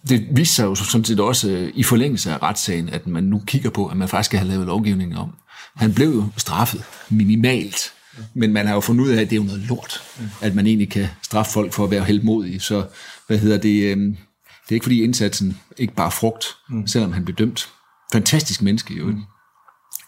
[0.08, 3.42] Det viste sig jo sådan set også øh, i forlængelse af retssagen, at man nu
[3.46, 5.34] kigger på, at man faktisk skal have lavet lovgivning om.
[5.76, 7.92] Han blev jo straffet minimalt,
[8.34, 10.02] men man har jo fundet ud af, at det er jo noget lort,
[10.40, 12.60] at man egentlig kan straffe folk for at være heldmodige.
[12.60, 12.86] Så
[13.26, 13.82] hvad hedder det?
[13.82, 16.86] Øh, det er ikke fordi indsatsen ikke bare frugt, mm.
[16.86, 17.68] selvom han blev dømt.
[18.12, 19.06] Fantastisk menneske jo.
[19.06, 19.22] Mm.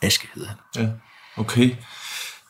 [0.03, 0.85] Aske hedder han.
[0.85, 0.89] Ja,
[1.37, 1.71] okay.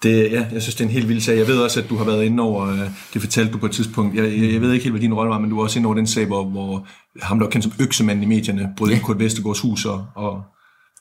[0.06, 1.36] Det, ja, jeg synes, det er en helt vild sag.
[1.36, 2.78] Jeg ved også, at du har været inde over, øh,
[3.14, 5.30] det fortalte du på et tidspunkt, jeg, jeg, jeg ved ikke helt, hvad din rolle
[5.30, 6.86] var, men du var også inde over den sag, hvor, hvor
[7.22, 8.98] ham, der var kendt som øksemanden i medierne, brød ja.
[8.98, 10.42] Kurt Vestergaards hus og, og,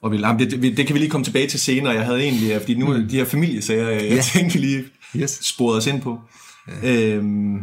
[0.02, 1.94] og ville, det, det, det, kan vi lige komme tilbage til senere.
[1.94, 3.08] Jeg havde egentlig, fordi nu mm.
[3.08, 4.22] de her familiesager, jeg ja.
[4.22, 4.84] tænkte, lige
[5.16, 5.40] yes.
[5.44, 6.20] sporet os ind på.
[6.84, 7.16] Ja.
[7.16, 7.58] Øhm,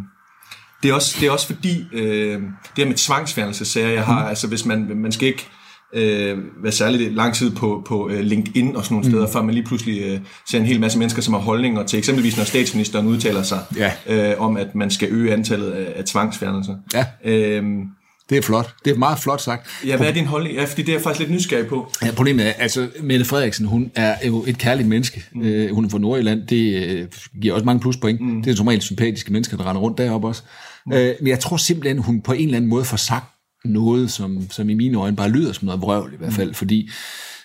[0.82, 4.28] det er også, det er også fordi, øh, det her med tvangsfjernelsessager, jeg har, mm.
[4.28, 5.46] altså hvis man, man skal ikke,
[5.94, 9.32] øh, være særligt lang tid på, på uh, LinkedIn og sådan nogle steder, mm.
[9.32, 12.36] før man lige pludselig uh, ser en hel masse mennesker, som har holdninger til, eksempelvis
[12.36, 14.34] når statsministeren udtaler sig ja.
[14.34, 16.74] uh, om, at man skal øge antallet af, af tvangsfjernelser.
[16.94, 17.04] Ja.
[17.24, 17.82] Øhm,
[18.30, 18.74] det er flot.
[18.84, 19.66] Det er meget flot sagt.
[19.86, 20.56] Ja, hvad er din holdning?
[20.56, 21.92] Ja, fordi det er jeg faktisk lidt nysgerrig på.
[22.02, 25.24] Ja, problemet er, altså, Mette Frederiksen, hun er jo et kærligt menneske.
[25.32, 25.40] Mm.
[25.40, 26.46] Uh, hun er fra Nordjylland.
[26.46, 28.20] Det uh, giver også mange pluspoint.
[28.20, 28.42] Mm.
[28.42, 30.42] Det er regel sympatiske mennesker, der render rundt deroppe også.
[30.86, 30.92] Mm.
[30.92, 33.31] Men jeg tror simpelthen, hun på en eller anden måde får sagt
[33.64, 36.54] noget, som, som i mine øjne bare lyder som noget vrøvl i hvert fald, mm.
[36.54, 36.90] fordi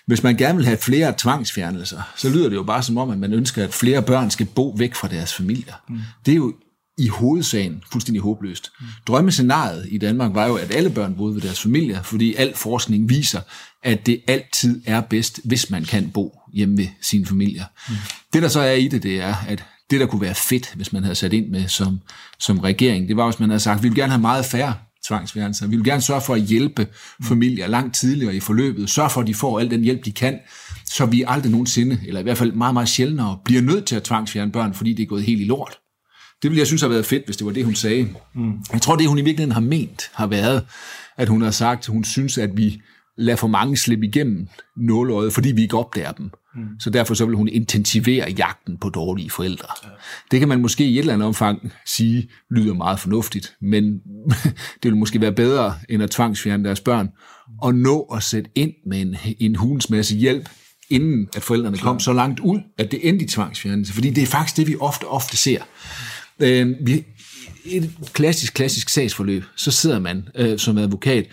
[0.06, 3.18] hvis man gerne vil have flere tvangsfjernelser, så lyder det jo bare som om, at
[3.18, 5.74] man ønsker, at flere børn skal bo væk fra deres familier.
[5.88, 5.98] Mm.
[6.26, 6.54] Det er jo
[6.98, 8.70] i hovedsagen fuldstændig håbløst.
[8.80, 8.86] Mm.
[9.06, 13.08] Drømmescenariet i Danmark var jo, at alle børn boede ved deres familier, fordi al forskning
[13.08, 13.40] viser,
[13.82, 17.64] at det altid er bedst, hvis man kan bo hjemme ved sine familier.
[17.88, 17.94] Mm.
[18.32, 20.92] Det der så er i det, det er, at det der kunne være fedt, hvis
[20.92, 22.00] man havde sat ind med som,
[22.38, 24.74] som regering, det var, hvis man havde sagt, vi vil gerne have meget færre
[25.08, 25.66] tvangsfjernelser.
[25.66, 26.86] Vi vil gerne sørge for at hjælpe
[27.24, 28.90] familier langt tidligere i forløbet.
[28.90, 30.38] Sørge for, at de får al den hjælp, de kan,
[30.84, 34.02] så vi aldrig nogensinde, eller i hvert fald meget, meget sjældnere, bliver nødt til at
[34.02, 35.78] tvangsfjerne børn, fordi det er gået helt i lort.
[36.42, 38.08] Det ville jeg synes have været fedt, hvis det var det, hun sagde.
[38.34, 38.52] Mm.
[38.72, 40.66] Jeg tror, det hun i virkeligheden har ment, har været,
[41.16, 42.80] at hun har sagt, at hun synes, at vi
[43.16, 46.30] lader for mange slippe igennem nåløjet, fordi vi ikke opdager dem.
[46.54, 46.80] Mm.
[46.80, 49.68] Så derfor så vil hun intensivere jagten på dårlige forældre.
[49.84, 49.88] Ja.
[50.30, 54.00] Det kan man måske i et eller andet omfang sige, lyder meget fornuftigt, men
[54.82, 57.08] det vil måske være bedre, end at tvangsfjerne deres børn,
[57.62, 60.48] og nå at sætte ind med en, en hulens masse hjælp,
[60.90, 61.90] inden at forældrene Klar.
[61.90, 63.92] kom så langt ud, at det endte i tvangsfjernelse.
[63.92, 65.62] Fordi det er faktisk det, vi ofte, ofte ser.
[66.40, 67.04] Øh, vi,
[67.70, 71.26] et klassisk, klassisk sagsforløb, så sidder man øh, som advokat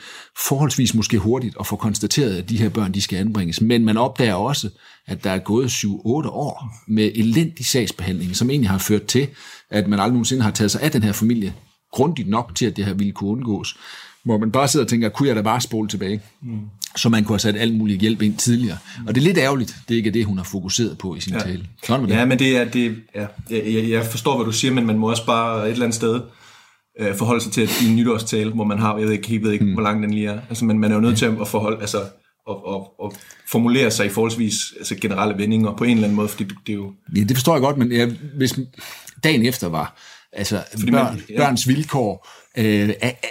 [0.48, 3.62] forholdsvis måske hurtigt og får konstateret, at de her børn de skal anbringes.
[3.62, 4.70] Men man opdager også,
[5.08, 5.88] at der er gået 7-8
[6.30, 9.28] år med elendig sagsbehandling, som egentlig har ført til,
[9.70, 11.54] at man aldrig nogensinde har taget sig af den her familie
[11.96, 13.78] grundigt nok til, at det her ville kunne undgås.
[14.26, 16.22] Hvor man bare sidder og tænker, kunne jeg da bare spole tilbage?
[16.42, 16.60] Mm.
[16.98, 18.78] Så man kunne have sat alt muligt hjælp ind tidligere.
[19.00, 19.08] Mm.
[19.08, 21.34] Og det er lidt ærgerligt, det er ikke det, hun har fokuseret på i sin
[21.34, 21.40] ja.
[21.40, 21.68] tale.
[21.84, 22.16] Sådan det.
[22.16, 25.10] Ja, men det er, det, ja, jeg, jeg forstår, hvad du siger, men man må
[25.10, 26.22] også bare et eller andet sted
[27.00, 29.42] øh, forholde sig til at i en nytårstale, hvor man har, jeg ved ikke, jeg
[29.42, 29.74] ved ikke mm.
[29.74, 30.40] hvor lang den lige er.
[30.50, 31.98] Altså, men man er jo nødt til at forholde, altså,
[32.48, 33.14] og, og, og
[33.48, 36.74] formulere sig i forholdsvis altså generelle vendinger på en eller anden måde, fordi det, det
[36.74, 36.94] er jo...
[37.16, 38.60] Ja, det forstår jeg godt, men ja, hvis
[39.24, 39.98] dagen efter var,
[40.34, 41.38] altså fordi børn, man, ja.
[41.38, 42.90] børns vilkår, øh,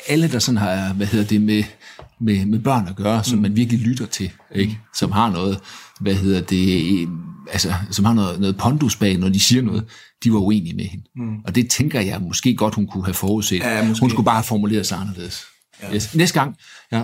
[0.08, 1.64] alle der sådan har, hvad hedder det, med,
[2.20, 3.42] med, med børn at gøre, som mm.
[3.42, 4.78] man virkelig lytter til, ikke?
[4.94, 5.60] som har noget,
[6.00, 7.08] hvad hedder det,
[7.52, 9.84] altså, som har noget, noget pondus bag, når de siger noget,
[10.24, 11.04] de var uenige med hende.
[11.16, 11.37] Mm.
[11.44, 13.58] Og det tænker jeg måske godt, hun kunne have forudset.
[13.58, 15.44] Ja, hun skulle bare have formuleret sig anderledes.
[15.82, 15.94] Ja.
[15.94, 16.14] Yes.
[16.14, 16.56] Næste gang,
[16.92, 17.02] ja,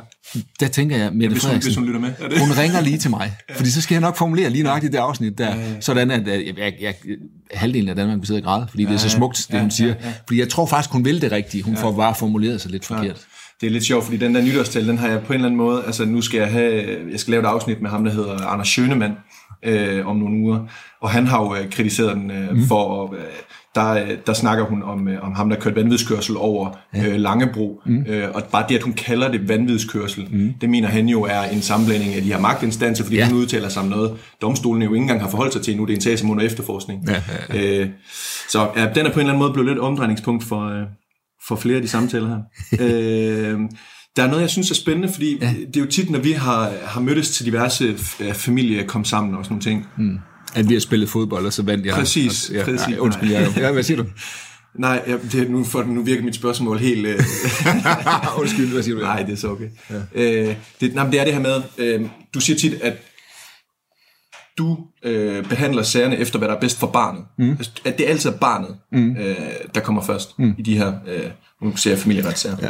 [0.61, 2.13] der tænker jeg, Mette ja, Frederiksen, hun, lytter med.
[2.19, 2.41] Er det?
[2.41, 3.55] hun ringer lige til mig, ja.
[3.55, 5.81] fordi så skal jeg nok formulere lige nøjagtigt det afsnit der, ja, ja.
[5.81, 6.95] sådan at jeg, jeg, jeg,
[7.55, 9.61] halvdelen af Danmark vil sidde og græde, fordi ja, det er så smukt, det ja,
[9.61, 9.89] hun siger.
[9.89, 10.13] Ja, ja.
[10.27, 11.65] Fordi jeg tror faktisk, hun vil det rigtigt.
[11.65, 11.83] Hun ja.
[11.83, 13.05] får bare formuleret sig lidt forkert.
[13.05, 13.13] Ja.
[13.61, 15.59] Det er lidt sjovt, fordi den der nytårstal, den har jeg på en eller anden
[15.59, 18.47] måde, altså nu skal jeg have, jeg skal lave et afsnit med ham, der hedder
[18.47, 19.15] Anders Schønemann,
[19.63, 20.67] øh, om nogle uger,
[21.01, 22.67] og han har jo øh, kritiseret den øh, mm.
[22.67, 23.21] for, øh,
[23.75, 27.09] der, der snakker hun om, øh, om ham, der kørte vanvidskørsel over ja.
[27.09, 28.05] øh, Langebro, mm.
[28.09, 30.53] øh, og bare det, at hun kalder det vanvidskørsel, mm.
[30.61, 33.29] det mener han jo er en sammenblanding af de her magtinstanser, fordi ja.
[33.29, 35.93] hun udtaler sig om noget, domstolen jo ikke engang har forholdt sig til nu, det
[35.93, 37.09] er en sag som under efterforskning.
[37.09, 37.13] Ja,
[37.53, 37.81] ja, ja.
[37.81, 37.89] Øh,
[38.49, 40.87] så ja, den er på en eller anden måde blevet lidt omdrejningspunkt for, øh,
[41.49, 42.39] for flere af de samtaler her.
[42.85, 43.61] øh,
[44.17, 45.55] der er noget, jeg synes er spændende, fordi ja.
[45.67, 47.99] det er jo tit, når vi har, har mødtes til diverse
[48.33, 49.87] familier kom sammen og sådan nogle ting.
[49.99, 50.19] Mm.
[50.55, 51.95] At vi har spillet fodbold, og så vandt jeg.
[51.95, 52.89] Præcis, ja, præcis.
[52.89, 54.09] Nej, undskyld, jeg, ja, hvad siger du?
[54.75, 57.07] Nej, ja, det, nu, for, nu virker mit spørgsmål helt...
[57.07, 57.21] Øh...
[58.41, 59.03] undskyld, hvad siger du?
[59.03, 59.69] Nej, det er så okay.
[59.91, 60.01] Ja.
[60.15, 62.97] Øh, det, nej, det er det her med, øh, du siger tit, at
[64.59, 67.25] du øh, behandler sagerne efter, hvad der er bedst for barnet.
[67.39, 67.51] Mm.
[67.51, 69.17] Altså, at det altid er barnet, mm.
[69.17, 69.37] øh,
[69.75, 70.55] der kommer først mm.
[70.59, 71.31] i de her, øh,
[71.63, 72.57] nu ser jeg familieretssager.
[72.63, 72.69] Ja.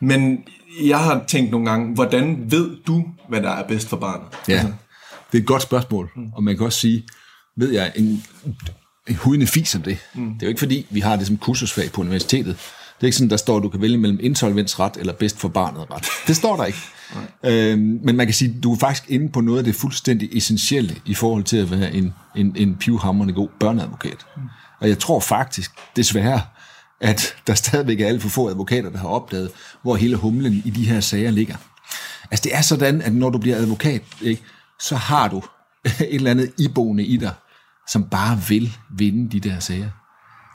[0.00, 0.44] Men
[0.84, 4.26] jeg har tænkt nogle gange, hvordan ved du, hvad der er bedst for barnet?
[4.48, 4.72] Ja, altså.
[5.32, 6.32] Det er et godt spørgsmål, mm.
[6.32, 7.02] og man kan også sige,
[7.56, 8.24] ved jeg en,
[9.08, 9.98] en hudende fis om det.
[10.14, 10.34] Mm.
[10.34, 12.56] Det er jo ikke fordi, vi har det som kursusfag på universitetet,
[12.96, 15.48] Det er ikke sådan, der står, at du kan vælge mellem insolvensret eller bedst for
[15.48, 16.06] barnet ret.
[16.26, 16.78] Det står der ikke.
[17.44, 20.36] Øhm, men man kan sige, at du er faktisk inde på noget af det fuldstændig
[20.36, 24.26] essentielle i forhold til at være en, en, en pivhammerende god børneadvokat.
[24.80, 26.40] Og jeg tror faktisk, desværre,
[27.00, 29.50] at der stadigvæk er alt for få advokater, der har opdaget,
[29.82, 31.56] hvor hele humlen i de her sager ligger.
[32.30, 34.42] Altså det er sådan, at når du bliver advokat, ikke,
[34.80, 35.42] så har du
[35.84, 37.34] et eller andet iboende i dig,
[37.88, 39.90] som bare vil vinde de der sager.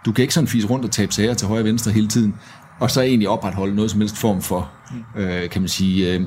[0.05, 2.35] Du kan ikke sådan fise rundt og tabe sager til højre og venstre hele tiden,
[2.79, 4.71] og så egentlig opretholde noget som helst form for,
[5.15, 6.21] øh, kan man sige, øh,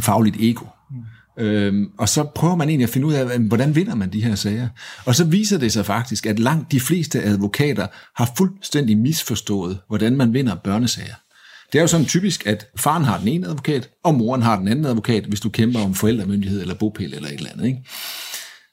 [0.00, 0.64] fagligt ego.
[1.38, 4.34] Øhm, og så prøver man egentlig at finde ud af, hvordan vinder man de her
[4.34, 4.68] sager.
[5.04, 7.86] Og så viser det sig faktisk, at langt de fleste advokater
[8.16, 11.14] har fuldstændig misforstået, hvordan man vinder børnesager.
[11.72, 14.68] Det er jo sådan typisk, at faren har den ene advokat, og moren har den
[14.68, 17.66] anden advokat, hvis du kæmper om forældremyndighed eller bopæl eller et eller andet.
[17.66, 17.84] Ikke?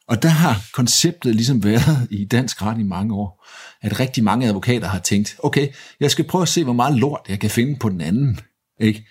[0.08, 3.46] Og der har konceptet ligesom været i dansk ret i mange år,
[3.82, 5.68] at rigtig mange advokater har tænkt, okay,
[6.00, 8.40] jeg skal prøve at se, hvor meget lort jeg kan finde på den anden.
[8.80, 9.08] Ikke?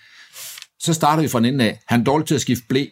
[0.79, 1.79] Så starter vi fra den ende af.
[1.87, 2.85] Han er dårlig til at skifte blæ.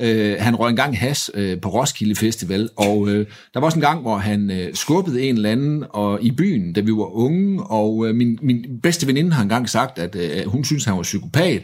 [0.00, 3.82] Øh, han røg engang has øh, på Roskilde Festival, og øh, der var også en
[3.82, 7.62] gang, hvor han øh, skubbede en eller anden og, i byen, da vi var unge,
[7.62, 11.02] og øh, min, min bedste veninde har engang sagt, at øh, hun synes, han var
[11.02, 11.62] psykopat,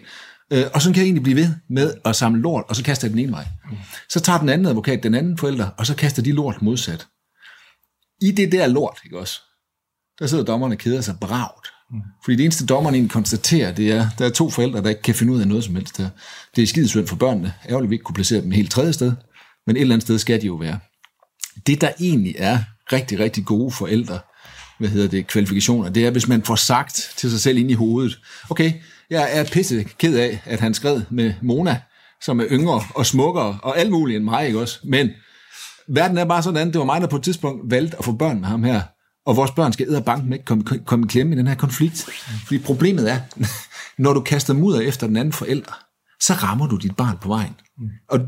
[0.53, 3.09] øh, og så kan jeg egentlig blive ved med at samle lort, og så kaster
[3.09, 3.45] jeg den ene vej.
[4.09, 7.07] Så tager den anden advokat den anden forælder, og så kaster de lort modsat.
[8.23, 9.41] I det der lort, ikke også,
[10.19, 11.67] der sidder dommerne og keder sig bragt.
[11.91, 12.01] Mm.
[12.25, 15.15] Fordi det eneste dommeren egentlig konstaterer, det er, der er to forældre, der ikke kan
[15.15, 16.09] finde ud af noget som helst her.
[16.57, 17.55] Det er skidesvønd for børnene.
[17.69, 19.13] Ærgerligt, vi ikke kunne placere dem et helt tredje sted.
[19.67, 20.79] Men et eller andet sted skal de jo være.
[21.67, 22.59] Det, der egentlig er
[22.93, 24.19] rigtig, rigtig gode forældre,
[24.79, 27.75] hvad hedder det, kvalifikationer, det er, hvis man får sagt til sig selv ind i
[27.75, 28.19] hovedet,
[28.51, 28.73] okay,
[29.11, 31.81] jeg er pisse ked af, at han skred med Mona,
[32.21, 34.79] som er yngre og smukkere og alt muligt end mig, ikke også?
[34.85, 35.11] Men
[35.89, 38.41] verden er bare sådan, det var mig, der på et tidspunkt valgte at få børn
[38.41, 38.83] med ham her,
[39.29, 42.07] og vores børn skal æde banken ikke komme, komme i klemme i den her konflikt.
[42.47, 43.21] Fordi problemet er,
[44.03, 45.79] når du kaster mudder efter den anden forælder,
[46.21, 47.55] så rammer du dit barn på vejen.
[48.09, 48.21] Og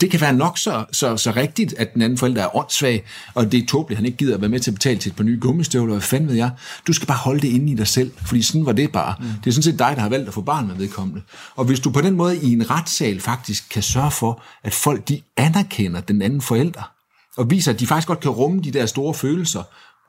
[0.00, 3.52] det kan være nok så, så, så rigtigt, at den anden forælder er åndssvag, og
[3.52, 5.24] det er tåbeligt, han ikke gider at være med til at betale til et par
[5.24, 6.50] nye gummistøvler, hvad fanden ved jeg.
[6.86, 9.14] Du skal bare holde det inde i dig selv, fordi sådan var det bare.
[9.20, 9.26] Mm.
[9.26, 11.22] Det er sådan set dig, der har valgt at få barn med vedkommende.
[11.56, 15.08] Og hvis du på den måde i en retssal faktisk kan sørge for, at folk
[15.08, 16.92] de anerkender den anden forælder,
[17.36, 19.62] og viser, at de faktisk godt kan rumme de der store følelser,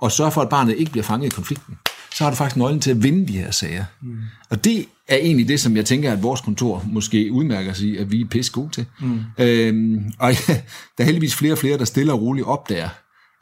[0.03, 1.77] og sørge for, at barnet ikke bliver fanget i konflikten,
[2.15, 3.85] så har du faktisk nøglen til at vinde de her sager.
[4.01, 4.17] Mm.
[4.49, 7.97] Og det er egentlig det, som jeg tænker, at vores kontor måske udmærker sig i,
[7.97, 8.85] at vi er pisse gode til.
[8.99, 9.19] Mm.
[9.37, 10.53] Øhm, og ja,
[10.97, 12.89] der er heldigvis flere og flere, der stille og roligt opdager,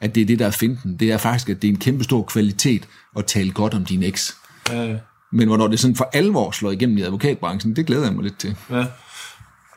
[0.00, 0.96] at det er det, der er finten.
[0.96, 4.02] Det er faktisk, at det er en kæmpe stor kvalitet at tale godt om din
[4.02, 4.34] eks.
[4.70, 4.96] Ja.
[5.32, 8.38] Men hvornår det sådan for alvor slår igennem i advokatbranchen, det glæder jeg mig lidt
[8.38, 8.56] til.
[8.70, 8.84] Ja,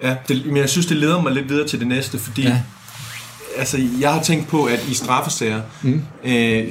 [0.04, 2.62] ja det, men jeg synes, det leder mig lidt videre til det næste, fordi ja
[3.58, 6.02] altså, jeg har tænkt på, at i straffesager, mm.
[6.24, 6.68] øh,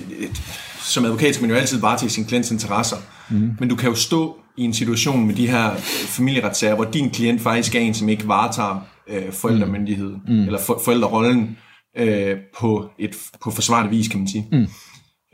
[0.83, 2.97] som advokat skal man jo altid varetage sin klients interesser,
[3.31, 3.51] mm.
[3.61, 5.75] men du kan jo stå i en situation med de her
[6.07, 10.45] familieretssager, hvor din klient faktisk er en, som ikke varetager øh, forældremyndighed, mm.
[10.45, 11.57] eller for, forældrerollen
[11.99, 14.47] øh, på, et, på forsvarlig vis, kan man sige.
[14.53, 14.67] Mm.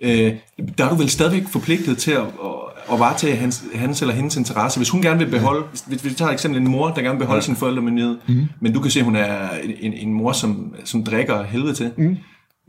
[0.03, 0.35] Øh,
[0.79, 4.37] der er du vel stadigvæk forpligtet til at, at at varetage hans, hans eller hendes
[4.37, 4.79] interesse.
[4.79, 7.41] Hvis hun gerne vil beholde, hvis vi tager eksempel en mor, der gerne vil beholde
[7.41, 7.45] ja.
[7.45, 8.49] sin forældremyndighed, mm.
[8.61, 11.91] men du kan se, at hun er en, en mor, som, som drikker helvede til,
[11.99, 12.17] mm.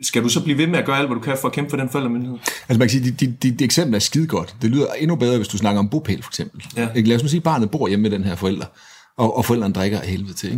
[0.01, 1.69] skal du så blive ved med at gøre alt, hvad du kan for at kæmpe
[1.69, 2.37] for den forældremyndighed?
[2.69, 4.55] Altså man kan sige, dit, dit, dit eksempel er skide godt.
[4.61, 6.65] Det lyder endnu bedre, hvis du snakker om bopæl for eksempel.
[6.77, 6.87] Ja.
[6.95, 8.65] Lad os nu sige, at barnet bor hjemme med den her forælder,
[9.17, 10.51] og, og forældrene drikker af helvede til.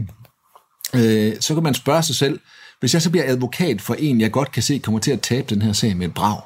[0.94, 1.30] Ikke?
[1.30, 2.40] Øh, så kan man spørge sig selv,
[2.80, 5.56] hvis jeg så bliver advokat for en, jeg godt kan se kommer til at tabe
[5.56, 6.42] den her sag med et brag,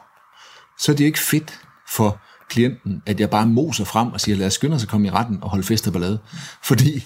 [0.80, 1.60] så er det ikke fedt
[1.90, 5.08] for klienten, at jeg bare moser frem og siger, lad os skynde os at komme
[5.08, 6.20] i retten og holde fest og ballade.
[6.63, 7.06] Fordi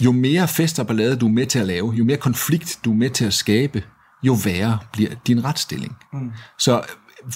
[0.00, 2.90] jo mere fest og ballade du er med til at lave, jo mere konflikt du
[2.90, 3.82] er med til at skabe,
[4.22, 5.96] jo værre bliver din retsstilling.
[6.12, 6.30] Mm.
[6.58, 6.82] Så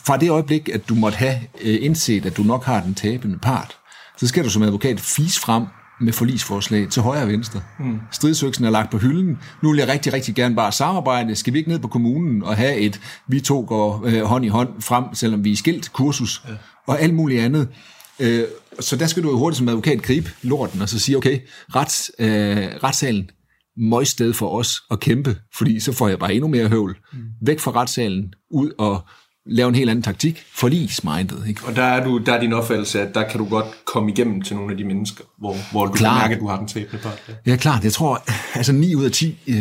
[0.07, 3.39] fra det øjeblik, at du måtte have øh, indset, at du nok har den tabende
[3.39, 3.77] part,
[4.17, 5.65] så skal du som advokat fise frem
[6.01, 7.61] med forlisforslag til højre og venstre.
[7.79, 8.01] Mm.
[8.11, 9.39] Stridsøksen er lagt på hylden.
[9.63, 11.37] Nu vil jeg rigtig, rigtig gerne bare samarbejde.
[11.37, 14.49] Skal vi ikke ned på kommunen og have et, vi to går øh, hånd i
[14.49, 16.55] hånd frem, selvom vi er skilt, kursus, ja
[16.89, 17.69] og alt muligt andet.
[18.21, 18.45] Øh,
[18.81, 21.41] så der skal du jo hurtigt som advokat gribe lorten og så sige, okay,
[21.75, 22.29] rets, øh,
[22.85, 23.31] retssalen,
[23.77, 26.97] møg sted for os at kæmpe, fordi så får jeg bare endnu mere høvl.
[27.13, 27.19] Mm.
[27.43, 29.01] Væk fra retssalen, ud og
[29.49, 31.45] lave en helt anden taktik, forlismindet.
[31.49, 31.61] Ikke?
[31.65, 34.43] Og der er, du, der er din opfattelse, at der kan du godt komme igennem
[34.43, 37.03] til nogle af de mennesker, hvor, hvor du kan mærke, at du har den tabende
[37.03, 37.23] part.
[37.29, 37.51] Ja.
[37.51, 37.85] ja, klart.
[37.85, 39.57] Jeg tror, altså 9 ud af 10, øh,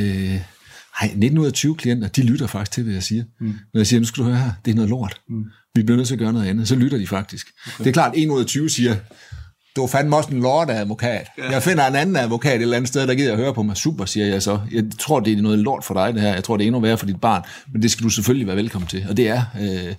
[1.01, 3.23] nej, 19 ud af 20 klienter, de lytter faktisk til, hvad jeg siger.
[3.39, 3.47] Mm.
[3.73, 5.21] Når jeg siger, nu skal du høre her, det er noget lort.
[5.29, 5.45] Mm
[5.77, 6.67] vi bliver nødt til at gøre noget andet.
[6.67, 7.47] Så lytter de faktisk.
[7.65, 7.83] Okay.
[7.83, 8.95] Det er klart, at 1 ud af 20 siger,
[9.77, 11.27] du er fandme også en lort advokat.
[11.37, 11.51] Ja.
[11.51, 13.77] Jeg finder en anden advokat et eller andet sted, der gider at høre på mig.
[13.77, 14.59] Super, siger jeg så.
[14.71, 16.33] Jeg tror, det er noget lort for dig, det her.
[16.33, 17.43] Jeg tror, det er endnu værre for dit barn.
[17.73, 19.05] Men det skal du selvfølgelig være velkommen til.
[19.09, 19.95] Og det er, øh,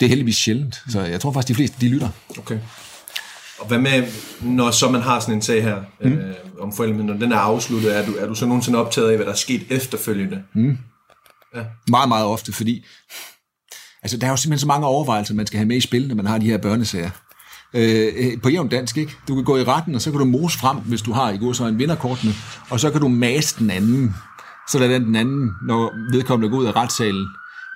[0.00, 0.82] det er heldigvis sjældent.
[0.88, 2.08] Så jeg tror faktisk, de fleste, de lytter.
[2.38, 2.58] Okay.
[3.58, 4.02] Og hvad med,
[4.40, 6.12] når så man har sådan en sag her mm.
[6.12, 9.16] øh, om forældre, når den er afsluttet, er du, er du så nogensinde optaget af,
[9.16, 10.42] hvad der er sket efterfølgende?
[10.54, 10.78] Mm.
[11.54, 11.62] Ja.
[11.88, 12.84] Meget, meget ofte, fordi
[14.02, 16.14] altså, der er jo simpelthen så mange overvejelser, man skal have med i spil, når
[16.14, 17.10] man har de her børnesager.
[17.74, 19.16] Øh, på jævn dansk, ikke?
[19.28, 21.38] Du kan gå i retten, og så kan du mose frem, hvis du har i
[21.38, 22.32] går så en vinderkortene,
[22.70, 24.14] og så kan du mase den anden,
[24.68, 27.26] så der den anden, når vedkommende går ud af retssalen,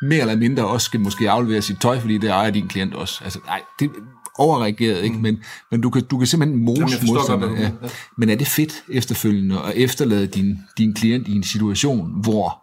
[0.03, 3.21] mere eller mindre også skal måske aflevere sit tøj, fordi det ejer din klient også.
[3.25, 3.91] Altså, nej, det,
[4.39, 5.17] overreageret, ikke?
[5.17, 5.23] Mm.
[5.23, 7.61] Men, men du, kan, du kan simpelthen mose modstanderne.
[7.61, 7.71] Ja.
[8.19, 12.63] Men er det fedt efterfølgende at efterlade din, din klient i en situation, hvor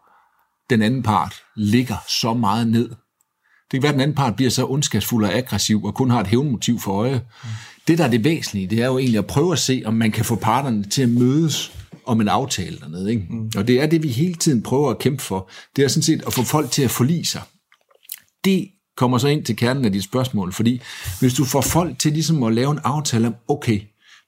[0.70, 2.90] den anden part ligger så meget ned?
[3.72, 6.20] Det kan være, at den anden part bliver så ondskabsfuld og aggressiv og kun har
[6.20, 7.22] et hævnmotiv for øje.
[7.44, 7.50] Mm.
[7.88, 10.12] Det, der er det væsentlige, det er jo egentlig at prøve at se, om man
[10.12, 11.72] kan få parterne til at mødes
[12.06, 13.10] om en aftale dernede.
[13.12, 13.26] Ikke?
[13.30, 13.52] Mm.
[13.58, 15.50] Og det er det, vi hele tiden prøver at kæmpe for.
[15.76, 17.42] Det er sådan set at få folk til at forlige sig.
[18.46, 20.82] Det kommer så ind til kernen af dit spørgsmål, fordi
[21.20, 23.82] hvis du får folk til ligesom at lave en aftale om, okay,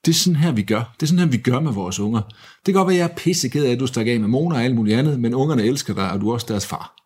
[0.04, 0.94] det er sådan her, vi gør.
[1.00, 2.20] Det er sådan her, vi gør med vores unger.
[2.20, 4.54] Det kan godt være, at jeg er pisseked af, at du stikker af med Mona
[4.54, 7.03] og alt muligt andet, men ungerne elsker dig, og du er også deres far.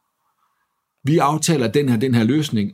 [1.04, 2.72] Vi aftaler den her, den her løsning,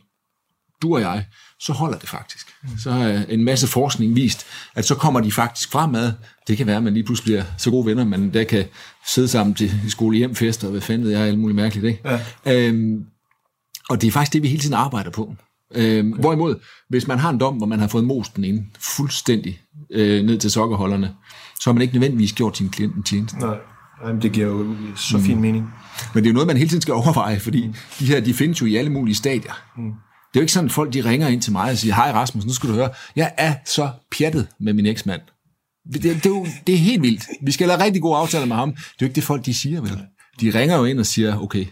[0.82, 1.26] du og jeg,
[1.60, 2.48] så holder det faktisk.
[2.78, 6.12] Så har en masse forskning vist, at så kommer de faktisk fremad.
[6.48, 8.64] Det kan være, at man lige pludselig bliver så gode venner, man der kan
[9.06, 11.86] sidde sammen til skole hjemfester, og hvad fanden jeg er, alt muligt mærkeligt.
[11.86, 12.18] Ikke?
[12.46, 12.68] Ja.
[12.68, 13.04] Øhm,
[13.88, 15.34] og det er faktisk det, vi hele tiden arbejder på.
[15.74, 16.20] Øhm, okay.
[16.20, 16.54] Hvorimod,
[16.88, 19.60] hvis man har en dom, hvor man har fået most den inde fuldstændig
[19.90, 21.14] øh, ned til sokkerholderne,
[21.60, 23.38] så har man ikke nødvendigvis gjort sin klient en tjeneste.
[23.38, 23.56] Nej.
[24.04, 25.40] Jamen, det giver jo så fin mm.
[25.40, 25.74] mening.
[26.14, 27.74] Men det er jo noget, man hele tiden skal overveje, fordi mm.
[27.98, 29.52] de her, de findes jo i alle mulige stadier.
[29.76, 29.82] Mm.
[30.34, 32.12] Det er jo ikke sådan, at folk de ringer ind til mig og siger, hej
[32.12, 35.20] Rasmus, nu skal du høre, jeg er så pjattet med min eksmand.
[35.92, 37.22] Det, det, er jo, det er helt vildt.
[37.42, 38.72] Vi skal have rigtig gode aftaler med ham.
[38.72, 39.98] Det er jo ikke det, folk de siger, vel?
[40.40, 41.66] De ringer jo ind og siger, okay,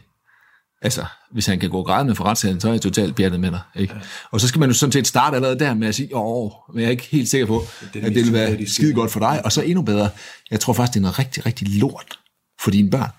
[0.83, 3.61] altså, hvis han kan gå grædende for retssalen, så er jeg totalt pjattet med dig.
[3.77, 3.95] Ikke?
[3.95, 4.01] Ja.
[4.31, 6.81] Og så skal man jo sådan set starte allerede der med at sige, åh, men
[6.81, 9.45] jeg er ikke helt sikker på, det at det vil være skide godt for dig.
[9.45, 10.09] Og så endnu bedre,
[10.51, 12.19] jeg tror faktisk, det er noget rigtig, rigtig lort
[12.61, 13.11] for dine børn.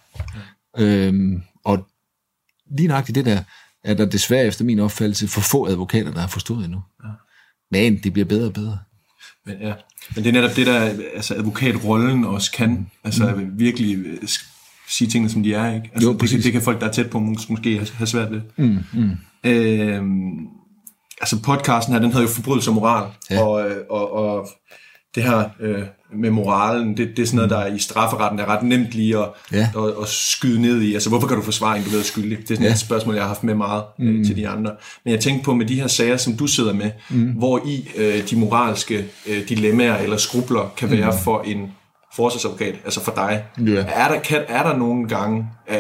[0.78, 1.88] Øhm, og
[2.78, 3.44] lige nøjagtigt det der,
[3.84, 6.82] er der desværre efter min opfattelse for få advokater, der har forstået endnu.
[7.04, 7.10] Ja.
[7.72, 8.80] Men det bliver bedre og bedre.
[9.46, 9.74] Men, ja.
[10.16, 10.80] Men det er netop det, der
[11.16, 12.92] altså advokatrollen også kan.
[13.04, 13.60] Altså mm.
[13.60, 13.98] virkelig
[14.90, 15.76] sige tingene, som de er.
[15.76, 15.90] Ikke?
[15.94, 18.42] Altså, jo, det, det kan folk, der er tæt på, måske have svært ved.
[18.58, 19.12] Mm, mm.
[19.44, 20.48] Øhm,
[21.22, 23.42] altså podcasten her, den hedder jo Forbrydelse og Moral, ja.
[23.42, 24.50] og, og, og
[25.16, 25.84] det her øh,
[26.16, 29.18] med moralen, det, det er sådan noget, der er i strafferetten er ret nemt lige
[29.18, 29.70] at, ja.
[29.78, 30.94] at, at skyde ned i.
[30.94, 32.38] Altså, hvorfor kan du forsvare en, du ved er skyldig?
[32.38, 32.72] Det er sådan ja.
[32.72, 34.26] et spørgsmål, jeg har haft med meget øh, mm.
[34.26, 34.72] til de andre.
[35.06, 37.32] Men jeg tænker på med de her sager, som du sidder med, mm.
[37.32, 41.18] hvor i øh, de moralske øh, dilemmaer eller skrubler kan være mm.
[41.18, 41.72] for en
[42.16, 43.44] forsvarsadvokat, altså for dig.
[43.68, 43.86] Ja.
[43.88, 45.48] Er, der, kan, er der nogle gange...
[45.70, 45.78] Øh,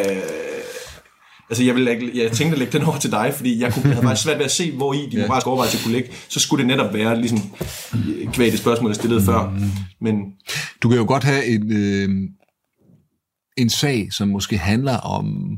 [1.49, 3.93] altså jeg, vil, jeg tænkte at lægge den over til dig, fordi jeg, kunne, jeg
[3.93, 5.27] havde faktisk svært ved at se, hvor i de ja.
[5.27, 6.11] moralske overvejelser kunne ligge.
[6.29, 7.39] Så skulle det netop være ligesom
[8.33, 9.25] kvæg det spørgsmål, jeg stillede mm.
[9.25, 9.59] før.
[10.01, 10.15] Men,
[10.83, 12.29] du kan jo godt have en, øh,
[13.57, 15.57] en sag, som måske handler om,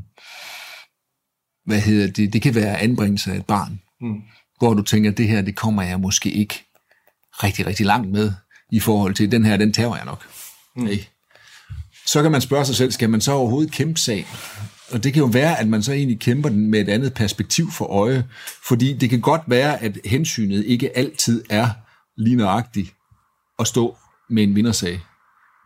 [1.64, 4.22] hvad hedder det, det kan være anbringelse af et barn, mm.
[4.58, 6.64] hvor du tænker, det her, det kommer jeg måske ikke
[7.42, 8.32] rigtig, rigtig langt med,
[8.72, 10.26] i forhold til den her, den tager jeg nok.
[10.76, 10.86] Mm.
[10.86, 11.10] Ikke?
[12.06, 14.26] Så kan man spørge sig selv, skal man så overhovedet kæmpe sagen?
[14.92, 17.70] Og det kan jo være, at man så egentlig kæmper den med et andet perspektiv
[17.70, 18.24] for øje,
[18.68, 21.68] fordi det kan godt være, at hensynet ikke altid er
[22.16, 22.94] lige nøjagtigt
[23.58, 23.96] at stå
[24.30, 25.00] med en vindersag,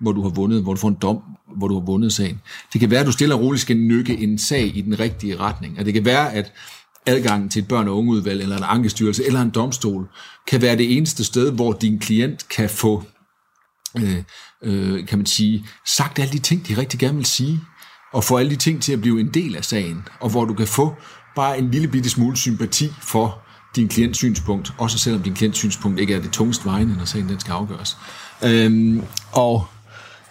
[0.01, 1.23] hvor du har vundet, hvor du får en dom,
[1.57, 2.41] hvor du har vundet sagen.
[2.73, 5.37] Det kan være, at du stille og roligt skal nykke en sag i den rigtige
[5.37, 5.79] retning.
[5.79, 6.53] Og det kan være, at
[7.07, 10.09] adgangen til et børn- og ungeudvalg, eller en ankestyrelse, eller en domstol,
[10.49, 13.05] kan være det eneste sted, hvor din klient kan få
[13.97, 14.23] øh,
[14.63, 17.61] øh, kan man sige, sagt alle de ting, de rigtig gerne vil sige,
[18.13, 20.55] og få alle de ting til at blive en del af sagen, og hvor du
[20.55, 20.95] kan få
[21.37, 23.43] bare en lille bitte smule sympati for
[23.77, 27.29] din klients synspunkt, også selvom din klients synspunkt ikke er det tungest vejende, når sagen
[27.29, 27.97] den skal afgøres.
[28.45, 29.67] Øhm, og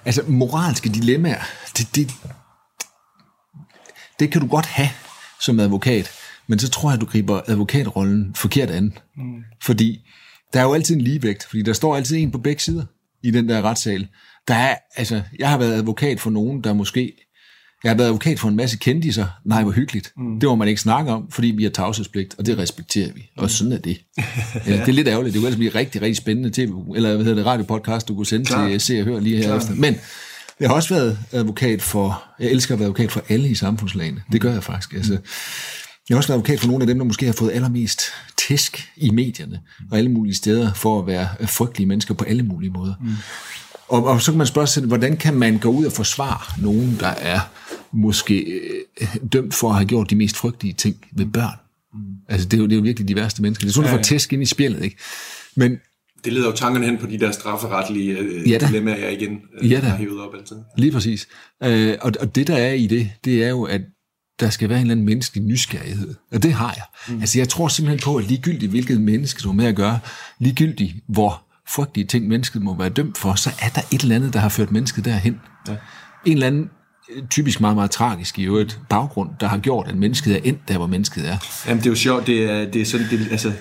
[0.06, 1.42] altså moralske dilemmaer,
[1.78, 2.12] det, det,
[4.20, 4.90] det kan du godt have
[5.42, 6.12] som advokat,
[6.48, 8.98] men så tror jeg, at du griber advokatrollen forkert an.
[9.18, 9.44] Mm.
[9.62, 10.00] Fordi
[10.54, 12.86] der er jo altid en ligevægt, fordi der står altid en på begge sider
[13.24, 14.08] i den der retssal.
[14.48, 17.29] Der er, altså, jeg har været advokat for nogen, der måske...
[17.84, 19.26] Jeg har været advokat for en masse kendiser.
[19.46, 20.14] Nej, hvor hyggeligt.
[20.18, 20.40] Mm.
[20.40, 23.30] Det må man ikke snakke om, fordi vi har tavshedspligt, og det respekterer vi.
[23.38, 23.98] Og sådan er det.
[24.68, 25.34] Ja, det er lidt ærgerligt.
[25.34, 28.26] Det kunne altså blive rigtig, rigtig spændende tv, eller hvad hedder det, radiopodcast, du kunne
[28.26, 28.68] sende Klar.
[28.68, 29.76] til Se og Hør lige her efter.
[29.76, 29.96] Men
[30.60, 34.22] jeg har også været advokat for, jeg elsker at være advokat for alle i samfundslagene.
[34.32, 34.94] Det gør jeg faktisk.
[34.94, 35.18] Altså,
[36.10, 38.02] jeg har også været advokat for nogle af dem, der måske har fået allermest
[38.48, 39.60] tæsk i medierne
[39.92, 42.94] og alle mulige steder for at være frygtelige mennesker på alle mulige måder.
[43.02, 43.10] Mm.
[43.90, 46.98] Og, og så kan man spørge sig, hvordan kan man gå ud og forsvare nogen,
[47.00, 47.40] der er
[47.92, 48.40] måske
[49.02, 51.56] øh, dømt for at have gjort de mest frygtelige ting ved børn?
[51.94, 52.00] Mm.
[52.30, 53.66] Altså, det er, jo, det er jo virkelig de værste mennesker.
[53.66, 53.98] Det er sådan, ja, ja.
[53.98, 54.98] du får tæsk ind i spillet, ikke?
[55.56, 55.78] Men
[56.26, 58.68] Det leder jo tankerne hen på de der strafferetlige øh, Ja da.
[58.68, 59.86] dilemmaer, jeg igen øh, Ja da.
[59.86, 60.56] har hævet op altid.
[60.78, 61.28] Lige præcis.
[61.64, 63.82] Øh, og, og det, der er i det, det er jo, at
[64.40, 66.14] der skal være en eller anden menneskelig nysgerrighed.
[66.32, 67.16] Og det har jeg.
[67.16, 67.22] Mm.
[67.22, 70.00] Altså, jeg tror simpelthen på, at ligegyldigt hvilket menneske du er med at gøre,
[70.40, 74.34] ligegyldigt hvor frygtelige ting mennesket må være dømt for, så er der et eller andet,
[74.34, 75.42] der har ført mennesket derhen.
[75.68, 75.76] Ja.
[76.26, 76.70] En eller anden,
[77.16, 80.68] øh, typisk meget, meget tragisk i øvrigt, baggrund, der har gjort, at mennesket er endt
[80.68, 81.38] der, hvor mennesket er.
[81.68, 83.54] Jamen, det er jo sjovt, det er, det er sådan, det, altså,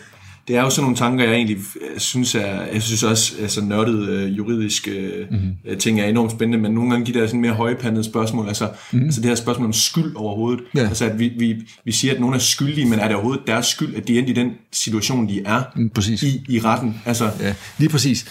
[0.48, 3.60] det er jo sådan nogle tanker, jeg egentlig øh, synes er, jeg synes også, altså
[3.64, 5.78] nørdet øh, juridiske mm-hmm.
[5.78, 9.06] ting er enormt spændende, men nogle gange de der sådan mere højpandede spørgsmål, altså, mm-hmm.
[9.06, 10.80] altså det her spørgsmål om skyld overhovedet, Ja.
[10.88, 13.66] altså at vi, vi, vi siger, at nogen er skyldige, men er det overhovedet deres
[13.66, 16.22] skyld, at de endte i den situation, de er Mm, præcis.
[16.22, 17.00] i, i retten?
[17.06, 18.26] Altså, Ja, lige præcis.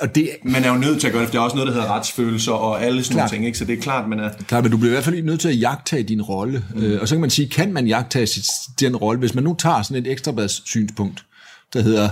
[0.00, 1.66] Og det, man er jo nødt til at gøre det, for der er også noget,
[1.66, 3.30] der hedder retsfølelser og alle sådan nogle Klart.
[3.30, 3.58] ting, ikke?
[3.58, 4.30] så det er klart, man er...
[4.48, 6.64] Klart, men du bliver i hvert fald nødt til at jagtage din rolle.
[6.74, 6.82] Mm.
[6.82, 8.44] Øh, og så kan man sige, kan man jagtage sit,
[8.80, 11.24] den rolle, hvis man nu tager sådan et ekstrablads synspunkt,
[11.72, 12.08] der hedder,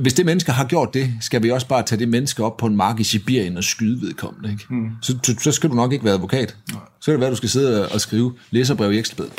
[0.00, 2.66] hvis det menneske har gjort det, skal vi også bare tage det menneske op på
[2.66, 4.50] en mark i Sibirien og skyde vedkommende.
[4.50, 4.64] Ikke?
[4.70, 4.90] Mm.
[5.02, 6.56] Så, så, skal du nok ikke være advokat.
[6.68, 9.32] Så kan det være, at du skal sidde og skrive læserbrev i ekstrabladet.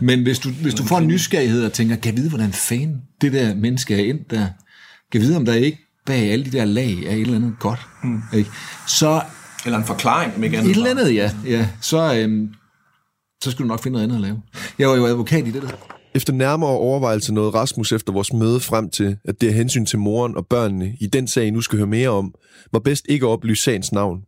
[0.00, 2.96] Men hvis du, hvis du får en nysgerrighed og tænker, kan jeg vide, hvordan fanden
[3.20, 4.46] det der menneske er ind der?
[5.12, 7.54] Kan jeg vide, om der ikke bag alle de der lag er et eller andet
[7.60, 7.80] godt?
[8.04, 8.20] Mm.
[8.34, 8.50] Ikke?
[8.88, 9.22] Så
[9.64, 10.70] Eller en forklaring, om ikke andet.
[10.70, 11.30] et eller andet, ja.
[11.46, 11.68] ja.
[11.80, 12.54] Så, øhm,
[13.42, 14.42] så skulle du nok finde noget andet at lave.
[14.78, 15.68] Jeg var jo advokat i det der.
[16.14, 19.98] Efter nærmere overvejelse nåede Rasmus efter vores møde frem til, at det er hensyn til
[19.98, 22.34] moren og børnene i den sag, I nu skal høre mere om,
[22.72, 24.20] var bedst ikke at oplyse sagens navn.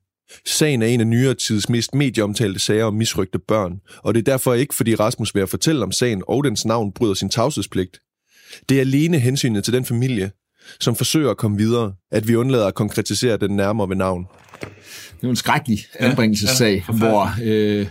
[0.47, 4.33] Sagen er en af nyere tids mest medieomtalte sager om misrygte børn, og det er
[4.33, 8.01] derfor ikke, fordi Rasmus ved at fortælle om sagen og dens navn bryder sin tavshedspligt.
[8.68, 10.31] Det er alene hensynet til den familie,
[10.81, 14.27] som forsøger at komme videre, at vi undlader at konkretisere den nærmere ved navn.
[14.61, 17.87] Det var en skrækkelig anbringelsessag, ja, ja, hvor øh,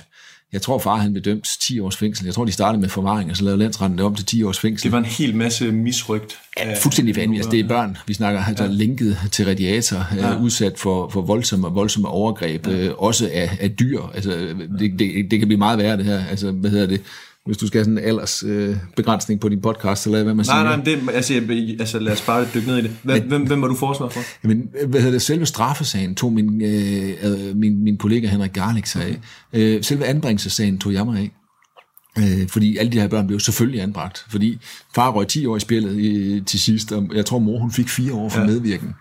[0.54, 2.26] jeg tror, far han blev dømt 10 års fængsel.
[2.26, 4.60] Jeg tror, de startede med forvaring, og så lavede landsretten det om til 10 års
[4.60, 4.84] fængsel.
[4.84, 6.38] Det var en hel masse misrygt.
[6.58, 7.40] Ja, fuldstændig vanvittigt.
[7.40, 8.70] Altså, det er børn, vi snakker, altså ja.
[8.70, 10.38] linket til radiator, ja.
[10.40, 12.74] udsat for, for voldsomme, voldsomme overgreb, ja.
[12.74, 14.02] øh, også af, af dyr.
[14.14, 14.32] Altså,
[14.80, 16.26] det, det, det kan blive meget værre, det her.
[16.26, 17.02] Altså, hvad hedder det?
[17.48, 20.44] Hvis du skal have sådan en aldersbegrænsning øh, på din podcast, lad hvad man Nej,
[20.44, 20.64] siger.
[20.64, 22.92] nej, men det, altså, jeg, altså lad os bare dykke ned i det.
[23.04, 24.48] Hvem, hvem, hvem var du forsvar for?
[24.48, 28.86] Men hvad hedder det, selve straffesagen tog min, øh, øh, min, min kollega Henrik Garlik
[28.86, 29.20] sig af.
[29.54, 31.32] Øh, selve anbringelsessagen tog jeg mig af.
[32.18, 34.26] Øh, fordi alle de her børn blev selvfølgelig anbragt.
[34.30, 34.58] Fordi
[34.96, 37.90] far røg 10 år i spillet i, til sidst, og jeg tror mor hun fik
[37.90, 38.46] 4 år for ja.
[38.46, 38.96] medvirken.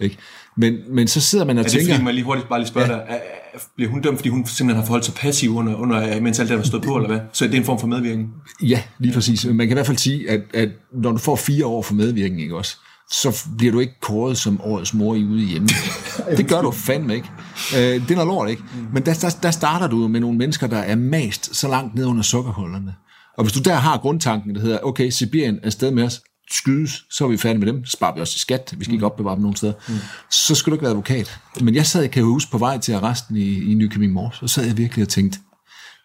[0.00, 0.16] Ikke?
[0.60, 1.94] Men, men så sidder man og Er det tænker...
[1.94, 2.94] fordi, man lige hurtigt bare lige spørger ja.
[2.94, 6.20] dig, er, er, bliver hun dømt, fordi hun simpelthen har forholdt sig passiv under, under
[6.20, 7.20] mens alt det var stået på, eller hvad?
[7.32, 8.28] Så det er en form for medvirkning?
[8.62, 9.44] Ja, lige præcis.
[9.44, 12.42] Man kan i hvert fald sige, at, at når du får fire år for medvirkning,
[12.42, 12.76] ikke også,
[13.10, 15.68] så bliver du ikke kåret som årets mor i ude hjemme.
[16.36, 17.28] det gør du fandme ikke.
[17.76, 18.62] Øh, det er noget lort, ikke?
[18.92, 22.06] Men der, der, der starter du med nogle mennesker, der er mast så langt ned
[22.06, 22.94] under sukkerhullerne.
[23.38, 26.20] Og hvis du der har grundtanken, der hedder, okay, Sibirien er afsted med os,
[26.50, 28.94] skydes, så er vi færdige med dem, så sparer vi også i skat, vi skal
[28.94, 29.94] ikke opbevare dem nogen steder, mm.
[30.30, 31.38] så skal du ikke være advokat.
[31.60, 34.46] Men jeg sad, kan jeg huske, på vej til arresten i, i Nykøbing Mors, så
[34.46, 35.38] sad jeg virkelig og tænkte,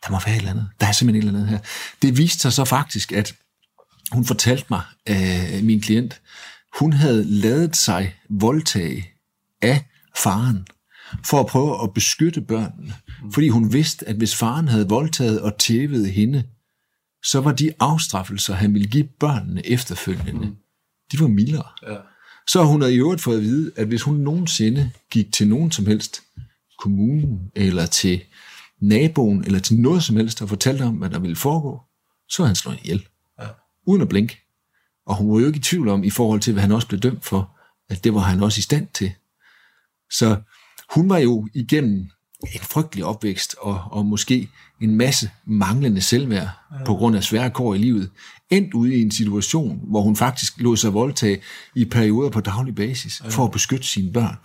[0.05, 0.69] der må være et eller andet.
[0.79, 1.59] Der er simpelthen et eller andet her.
[2.01, 3.35] Det viste sig så faktisk, at
[4.11, 6.21] hun fortalte mig, øh, min klient,
[6.79, 9.09] hun havde lavet sig voldtage
[9.61, 9.85] af
[10.17, 10.67] faren,
[11.25, 12.93] for at prøve at beskytte børnene.
[13.33, 16.43] Fordi hun vidste, at hvis faren havde voldtaget og tævet hende,
[17.25, 20.55] så var de afstraffelser, han ville give børnene efterfølgende,
[21.11, 21.67] de var mildere.
[21.87, 21.97] Ja.
[22.47, 25.71] Så hun havde i øvrigt fået at vide, at hvis hun nogensinde gik til nogen
[25.71, 26.23] som helst
[26.79, 28.23] kommunen, eller til
[28.79, 31.81] naboen, eller til noget som helst, og fortalte om, hvad der ville foregå,
[32.29, 33.07] så havde han slået ihjel.
[33.39, 33.47] Ja.
[33.87, 34.41] Uden at blinke.
[35.05, 36.99] Og hun var jo ikke i tvivl om, i forhold til, hvad han også blev
[36.99, 37.57] dømt for,
[37.89, 39.11] at det var han også i stand til.
[40.11, 40.41] Så
[40.93, 42.09] hun var jo igennem
[42.53, 44.49] en frygtelig opvækst, og, og måske
[44.81, 46.83] en masse manglende selvværd ja.
[46.85, 48.09] på grund af svære kår i livet,
[48.49, 51.41] endt ude i en situation, hvor hun faktisk lå sig voldtage
[51.75, 53.29] i perioder på daglig basis, ja.
[53.29, 54.35] for at beskytte sine børn.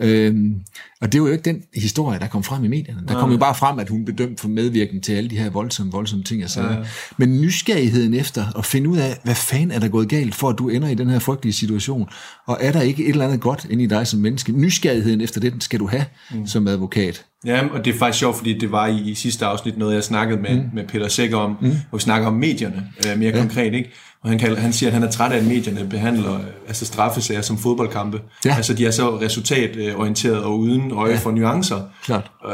[0.00, 0.54] Øhm,
[1.00, 3.02] og det var jo ikke den historie, der kom frem i medierne.
[3.08, 5.50] Der kom jo bare frem, at hun blev dømt for medvirken til alle de her
[5.50, 6.40] voldsomme, voldsomme ting.
[6.40, 6.72] Jeg sagde.
[6.72, 6.76] Ja.
[7.16, 10.58] Men nysgerrigheden efter at finde ud af, hvad fanden er der gået galt, for at
[10.58, 12.08] du ender i den her frygtelige situation,
[12.46, 14.52] og er der ikke et eller andet godt inde i dig som menneske?
[14.52, 16.46] Nysgerrigheden efter det, skal du have mm.
[16.46, 17.24] som advokat.
[17.46, 20.04] Ja, og det er faktisk sjovt, fordi det var i, i sidste afsnit noget, jeg
[20.04, 20.68] snakkede med, mm.
[20.74, 21.76] med Peter Sækker om, mm.
[21.88, 23.40] hvor vi snakker om medierne øh, mere ja.
[23.40, 23.90] konkret, ikke?
[24.22, 27.42] Og han, kan, han siger, at han er træt af, at medierne behandler altså straffesager
[27.42, 28.20] som fodboldkampe.
[28.44, 28.54] Ja.
[28.56, 31.18] Altså, de er så resultatorienteret og uden øje ja.
[31.18, 31.82] for nuancer.
[32.04, 32.30] Klart.
[32.46, 32.52] Øh,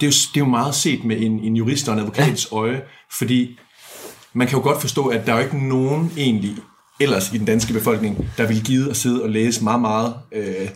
[0.00, 2.48] det, er jo, det er jo meget set med en, en jurist og en advokats
[2.52, 2.56] ja.
[2.56, 2.82] øje,
[3.18, 3.58] fordi
[4.32, 6.56] man kan jo godt forstå, at der er jo ikke nogen egentlig
[7.00, 10.14] ellers i den danske befolkning, der vil give at sidde og læse meget, meget...
[10.32, 10.68] Øh,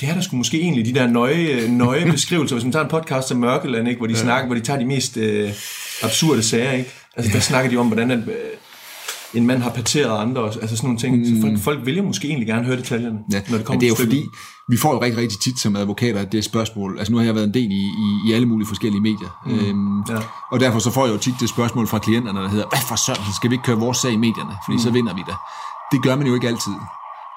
[0.00, 2.56] det er der sgu måske egentlig de der nøje, nøje beskrivelser.
[2.56, 4.20] Hvis man tager en podcast som Mørkeland, ikke, hvor de ja.
[4.20, 5.52] snakker, hvor de tager de mest øh,
[6.02, 6.90] absurde sager, ikke?
[7.16, 8.34] Altså, der snakker de om, hvordan at, øh,
[9.34, 11.16] en mand har parteret andre, altså sådan nogle ting.
[11.18, 11.24] Mm.
[11.24, 13.80] Så folk, folk vil jo måske egentlig gerne høre detaljerne, Ja, når det kommer men
[13.80, 14.24] det er jo fordi,
[14.68, 17.46] vi får jo rigtig, rigtig tit som advokater det spørgsmål, altså nu har jeg været
[17.46, 19.52] en del i, i, i alle mulige forskellige medier, mm.
[19.58, 20.20] øhm, Ja.
[20.52, 22.96] og derfor så får jeg jo tit det spørgsmål fra klienterne, der hedder, hvad for
[23.06, 24.82] søren, skal vi ikke køre vores sag i medierne, fordi mm.
[24.82, 25.34] så vinder vi da.
[25.92, 26.72] Det gør man jo ikke altid.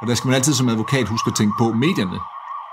[0.01, 2.19] Og der skal man altid som advokat huske at tænke på, medierne,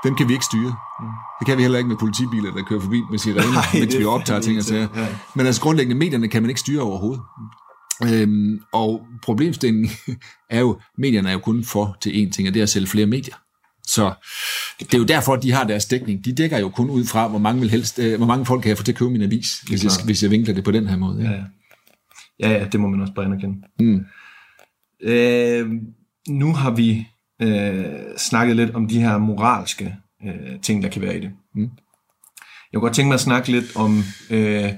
[0.05, 0.73] dem kan vi ikke styre.
[1.01, 1.07] Mm.
[1.39, 4.09] Det kan vi heller ikke med politibiler, der kører forbi med sirener, mens vi er
[4.09, 4.89] optager ting og sager.
[4.97, 5.07] Ja.
[5.35, 7.23] Men altså grundlæggende, medierne kan man ikke styre overhovedet.
[8.05, 9.91] Øhm, og problemstillingen
[10.51, 12.87] er jo, medierne er jo kun for til én ting, og det er at sælge
[12.87, 13.35] flere medier.
[13.87, 14.13] Så
[14.81, 16.25] det er jo derfor, at de har deres dækning.
[16.25, 18.69] De dækker jo kun ud fra, hvor mange, vil helst, øh, hvor mange folk kan
[18.69, 20.89] jeg få til at købe min avis, hvis jeg, hvis jeg vinkler det på den
[20.89, 21.23] her måde.
[21.23, 21.31] Ja.
[21.31, 21.45] Ja, ja.
[22.51, 23.57] ja, ja, det må man også bare anerkende.
[23.81, 24.05] Mm.
[25.03, 25.71] Øh,
[26.29, 27.07] nu har vi
[27.43, 27.85] øh,
[28.17, 29.97] snakket lidt om de her moralske
[30.27, 31.31] øh, ting, der kan være i det.
[31.55, 31.71] Mm.
[32.73, 34.73] Jeg kunne godt tænke mig at snakke lidt om øh,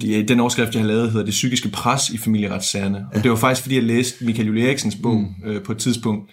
[0.00, 3.06] de, den overskrift, jeg har lavet, hedder Det psykiske pres i familieretssagerne.
[3.14, 5.50] Og det var faktisk, fordi jeg læste Michael Julie Eriksens bog mm.
[5.50, 6.30] øh, på et tidspunkt,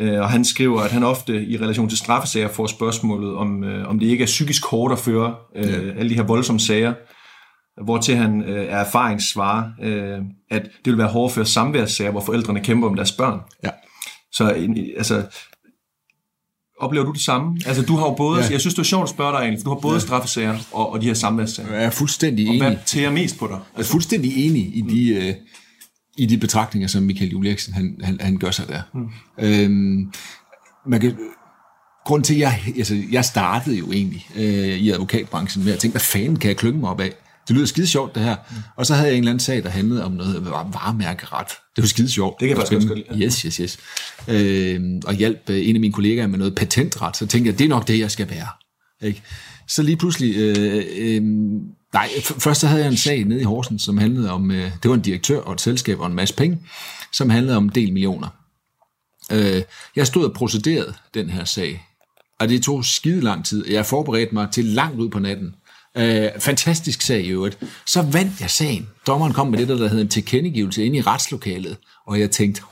[0.00, 3.88] øh, og han skriver, at han ofte i relation til straffesager får spørgsmålet, om, øh,
[3.88, 5.90] om det ikke er psykisk hårdt at føre øh, Ja.
[5.98, 6.94] alle de her voldsomme sager,
[7.84, 10.18] hvor til han øh, er erfaringssvarer, øh,
[10.50, 13.40] at det vil være hårdt at føre samværssager, hvor forældrene kæmper om deres børn.
[13.64, 13.70] Ja.
[14.32, 15.22] Så en- altså,
[16.80, 17.60] oplever du det samme?
[17.66, 18.50] Altså, du har jo både, Ja.
[18.50, 20.00] jeg synes, det er sjovt at spørge dig egentlig, for du har både ja.
[20.00, 21.74] straffesager og, og de her samværssager.
[21.74, 22.68] Jeg er fuldstændig Og enig.
[22.68, 23.58] hvad tærer mest på dig?
[23.76, 25.34] Jeg er fuldstændig enig i de, øh,
[26.18, 28.82] i de betragtninger, som Michael Julie Eriksen, han, han, han gør sig der.
[28.94, 29.08] Mm.
[29.38, 30.12] Øhm,
[30.86, 31.16] man kan,
[32.06, 35.92] grund til, at jeg, altså, jeg startede jo egentlig øh, i advokatbranchen med at tænke,
[35.92, 37.10] hvad fanden kan jeg klynge mig op af?
[37.50, 38.36] Det lyder skide sjovt, det her.
[38.76, 41.46] Og så havde jeg en eller anden sag, der handlede om noget var- varemærkeret.
[41.76, 42.40] Det var skide sjovt.
[42.40, 43.78] Det kan jeg faktisk godt lide, Yes, yes, yes.
[44.28, 47.64] Øhm, og hjalp øh, en af mine kollegaer med noget patentret, så tænkte jeg, det
[47.64, 48.46] er nok det, jeg skal være.
[49.02, 49.22] Ikke?
[49.68, 51.22] Så lige pludselig, øh, øh,
[51.92, 54.88] nej, først så havde jeg en sag nede i Horsens, som handlede om, øh, det
[54.88, 56.58] var en direktør og et selskab og en masse penge,
[57.12, 58.28] som handlede om en del millioner.
[59.32, 59.62] Øh,
[59.96, 61.86] jeg stod og procederede den her sag,
[62.40, 63.70] og det tog skide lang tid.
[63.70, 65.54] Jeg forberedte mig til langt ud på natten.
[65.96, 67.58] Øh, fantastisk sag i øvrigt.
[67.86, 68.88] Så vandt jeg sagen.
[69.06, 71.76] Dommeren kom med det, der, der hedder en tilkendegivelse ind i retslokalet,
[72.06, 72.62] og jeg tænkte,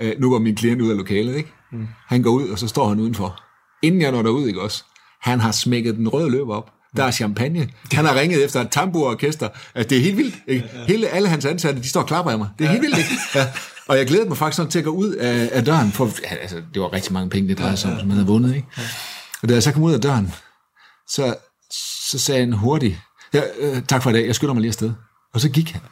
[0.00, 1.52] øh, nu går min klient ud af lokalet, ikke?
[1.72, 1.88] Mm.
[2.06, 3.42] Han går ud, og så står han udenfor.
[3.82, 4.84] Inden jeg når derud, ikke også?
[5.20, 6.70] Han har smækket den røde løber op.
[6.96, 7.68] Der er champagne.
[7.92, 9.48] Han har ringet efter et tamburorkester.
[9.74, 10.34] Altså, det er helt vildt.
[10.46, 10.68] Ikke?
[10.88, 12.48] Hele, alle hans ansatte, de står og klapper af mig.
[12.58, 13.10] Det er helt vildt, ikke?
[13.34, 13.46] Ja.
[13.88, 15.92] Og jeg glædede mig faktisk sådan til at gå ud af, af døren.
[15.92, 18.26] For, ja, altså, det var rigtig mange penge, det drejede sig om, som han havde
[18.26, 18.54] vundet.
[18.56, 18.68] Ikke?
[19.42, 20.32] Og da jeg så kom ud af døren,
[21.08, 21.34] så,
[22.10, 23.00] så sagde han hurtigt,
[23.34, 24.92] ja, øh, tak for i dag, jeg skynder mig lige afsted.
[25.34, 25.82] Og så gik han.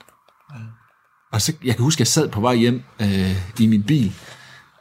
[1.32, 4.12] Og så, jeg kan huske, jeg sad på vej hjem øh, i min bil,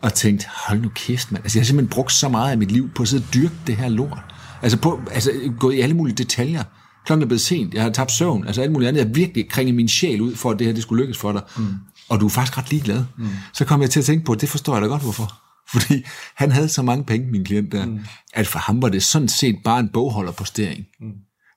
[0.01, 1.43] og tænkte, hold nu kæft, mand.
[1.43, 3.55] Altså, jeg har simpelthen brugt så meget af mit liv på at sidde og dyrke
[3.67, 4.23] det her lort.
[4.61, 6.63] Altså, på, altså gået i alle mulige detaljer.
[7.05, 8.99] Klokken er blevet sent, jeg har tabt søvn, altså alt muligt andet.
[8.99, 11.31] Jeg har virkelig kringet min sjæl ud for, at det her det skulle lykkes for
[11.31, 11.41] dig.
[11.57, 11.73] Mm.
[12.09, 13.03] Og du er faktisk ret ligeglad.
[13.17, 13.27] Mm.
[13.53, 15.44] Så kom jeg til at tænke på, det forstår jeg da godt, hvorfor.
[15.73, 16.05] Fordi
[16.35, 17.99] han havde så mange penge, min klient der, mm.
[18.33, 20.85] at for ham var det sådan set bare en bogholderpostering.
[20.99, 21.11] Mm.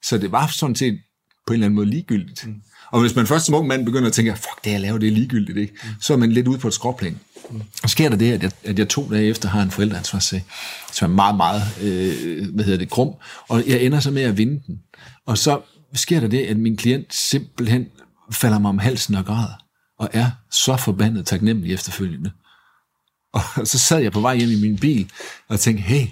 [0.04, 0.98] Så det var sådan set
[1.46, 2.46] på en eller anden måde ligegyldigt.
[2.46, 2.54] Mm.
[2.90, 5.08] Og hvis man først som ung mand begynder at tænke, fuck det jeg laver, det
[5.08, 5.74] er ligegyldigt, ikke?
[5.82, 5.88] Mm.
[6.00, 7.18] så er man lidt ude på et skråplan.
[7.50, 7.62] Mm.
[7.82, 10.44] Og sker der det, at jeg, at jeg to dage efter har en forældreansvarssag,
[10.92, 13.14] som er meget, meget, øh, hvad hedder det, grum,
[13.48, 14.78] og jeg ender så med at vinde den.
[15.26, 15.60] Og så
[15.94, 17.86] sker der det, at min klient simpelthen
[18.32, 19.64] falder mig om halsen og græder,
[19.98, 22.30] og er så forbandet taknemmelig efterfølgende.
[23.32, 25.10] Og så sad jeg på vej hjem i min bil
[25.48, 26.06] og tænkte, hey,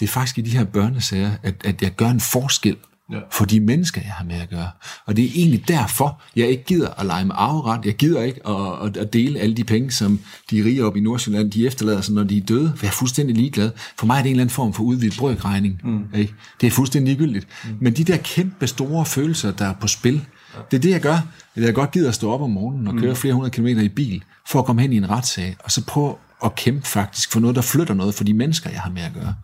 [0.00, 2.76] det er faktisk i de her børnesager, at, at jeg gør en forskel
[3.12, 3.18] Ja.
[3.32, 4.70] for de mennesker, jeg har med at gøre.
[5.06, 7.84] Og det er egentlig derfor, jeg ikke gider at lege med arveret.
[7.84, 10.20] Jeg gider ikke at, at, dele alle de penge, som
[10.50, 12.72] de rige oppe i Nordsjælland, de efterlader sig, når de er døde.
[12.76, 13.70] For jeg er fuldstændig ligeglad.
[13.98, 15.80] For mig er det en eller anden form for udvidet brøkregning.
[15.84, 16.04] Mm.
[16.14, 16.34] Ikke?
[16.60, 17.48] Det er fuldstændig ligegyldigt.
[17.64, 17.76] Mm.
[17.80, 20.24] Men de der kæmpe store følelser, der er på spil,
[20.70, 21.18] det er det, jeg gør.
[21.56, 23.88] At jeg godt gider at stå op om morgenen og køre flere hundrede kilometer i
[23.88, 27.40] bil, for at komme hen i en retssag, og så prøve at kæmpe faktisk for
[27.40, 29.34] noget, der flytter noget for de mennesker, jeg har med at gøre.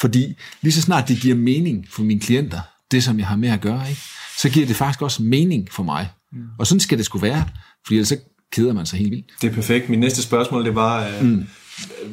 [0.00, 2.60] Fordi lige så snart det giver mening for mine klienter,
[2.90, 4.00] det som jeg har med at gøre, ikke?
[4.38, 6.08] så giver det faktisk også mening for mig.
[6.32, 6.38] Mm.
[6.58, 7.44] Og sådan skal det skulle være,
[7.86, 8.16] fordi ellers så
[8.52, 9.26] keder man sig helt vildt.
[9.42, 9.88] Det er perfekt.
[9.88, 11.46] Mit næste spørgsmål, det var, øh, mm.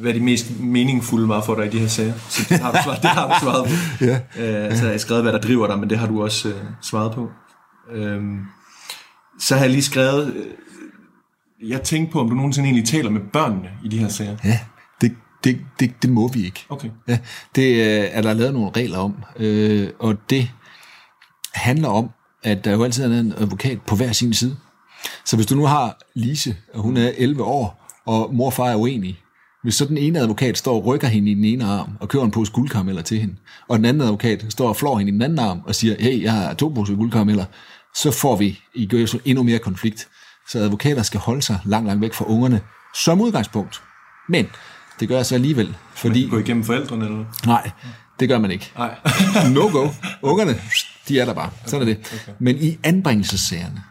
[0.00, 2.12] hvad de mest meningsfulde var for dig i de her sager.
[2.28, 4.04] Så det har du svaret, det har du svaret på.
[4.04, 4.14] Ja.
[4.14, 6.54] Øh, altså, jeg har skrevet, hvad der driver dig, men det har du også øh,
[6.82, 7.30] svaret på.
[7.90, 8.40] Øhm,
[9.38, 13.20] så har jeg lige skrevet, øh, jeg tænkte på, om du nogensinde egentlig taler med
[13.32, 14.36] børnene i de her sager.
[14.44, 14.60] Ja,
[15.00, 16.66] det, det, det, det må vi ikke.
[16.68, 16.90] Okay.
[17.08, 17.18] Ja,
[17.54, 20.50] det øh, er der lavet nogle regler om, øh, og det
[21.54, 22.10] handler om,
[22.42, 24.56] at der jo altid er en advokat på hver sin side.
[25.24, 28.68] Så hvis du nu har Lise, og hun er 11 år, og mor og far
[28.68, 29.18] er uenige,
[29.64, 32.24] hvis så den ene advokat står og rykker hende i den ene arm, og køber
[32.24, 33.34] en pose guldkarameller til hende,
[33.68, 36.22] og den anden advokat står og flår hende i den anden arm, og siger, hey,
[36.22, 37.44] jeg har to poser guldkarameller,
[37.94, 40.08] så får vi i gør endnu mere konflikt.
[40.48, 42.60] så advokater skal holde sig langt, langt væk fra ungerne
[43.04, 43.82] som udgangspunkt.
[44.28, 44.46] Men
[45.00, 46.28] det gør jeg så alligevel, fordi...
[46.30, 47.24] Gå igennem forældrene, eller?
[47.46, 47.70] Nej,
[48.20, 48.72] det gør man ikke.
[48.78, 48.94] Nej.
[49.54, 49.88] no go.
[50.22, 50.54] Ungerne,
[51.08, 51.50] de er der bare.
[51.66, 52.26] Sådan er det.
[52.38, 53.82] Men i anbringelsessagerne,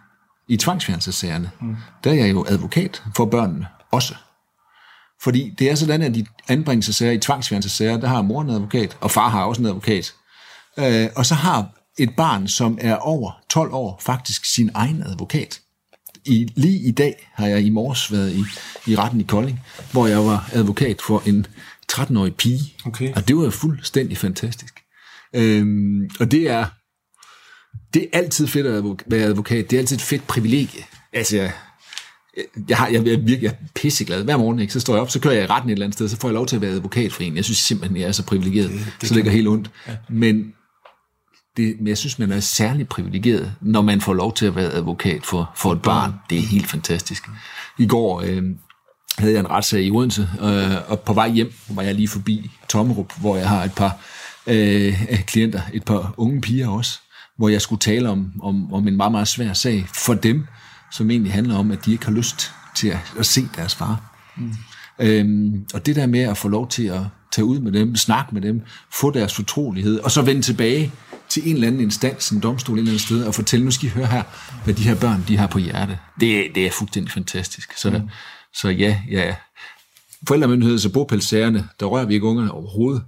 [0.47, 1.75] i tvangsfjernelsessagerne, mm.
[2.03, 4.15] der er jeg jo advokat for børnene også.
[5.23, 9.11] Fordi det er sådan, at i anbringelsessager, i tvangsfjernelsessager, der har mor en advokat, og
[9.11, 10.13] far har også en advokat.
[10.79, 15.59] Øh, og så har et barn, som er over 12 år, faktisk sin egen advokat.
[16.25, 18.43] I, lige i dag har jeg i morges været i,
[18.91, 19.61] i retten i Kolding,
[19.91, 21.45] hvor jeg var advokat for en
[21.91, 22.73] 13-årig pige.
[22.85, 23.13] Okay.
[23.13, 24.73] Og det var fuldstændig fantastisk.
[25.35, 26.65] Øhm, og det er,
[27.93, 29.69] det er altid fedt at advok- være advokat.
[29.69, 30.83] Det er altid et fedt privilegie.
[31.13, 31.51] Altså,
[32.69, 34.23] jeg, har, jeg, jeg virkelig jeg er pisseglad.
[34.23, 35.95] Hver morgen, ikke, så står jeg op, så kører jeg i retten et eller andet
[35.95, 37.35] sted, så får jeg lov til at være advokat for en.
[37.35, 39.71] Jeg synes simpelthen, jeg er så privilegeret, det, det så det går helt ondt.
[39.87, 39.95] Ja.
[40.09, 40.53] Men,
[41.57, 44.71] det, men jeg synes, man er særlig privilegeret, når man får lov til at være
[44.71, 46.13] advokat for, for et barn.
[46.29, 47.23] Det er helt fantastisk.
[47.79, 48.43] I går øh,
[49.17, 52.51] havde jeg en retssag i Odense, øh, og på vej hjem var jeg lige forbi
[52.69, 53.97] Tommerup, hvor jeg har et par
[54.47, 56.99] øh, klienter, et par unge piger også,
[57.37, 60.45] hvor jeg skulle tale om, om, om en meget, meget svær sag for dem,
[60.93, 64.17] som egentlig handler om, at de ikke har lyst til at, at se deres far.
[64.37, 64.53] Mm.
[64.99, 68.33] Øhm, og det der med at få lov til at tage ud med dem, snakke
[68.33, 70.91] med dem, få deres fortrolighed, og så vende tilbage
[71.29, 73.87] til en eller anden instans, en domstol et eller andet sted, og fortælle, nu skal
[73.87, 74.23] I høre her,
[74.63, 75.99] hvad de her børn, de har på hjerte.
[76.19, 77.77] Det, det er fuldstændig fantastisk.
[77.77, 78.09] Så, mm.
[78.53, 79.35] så ja, ja.
[80.29, 83.03] Forældremyndigheds- og bopælssagerne, der rører vi ikke ungerne overhovedet.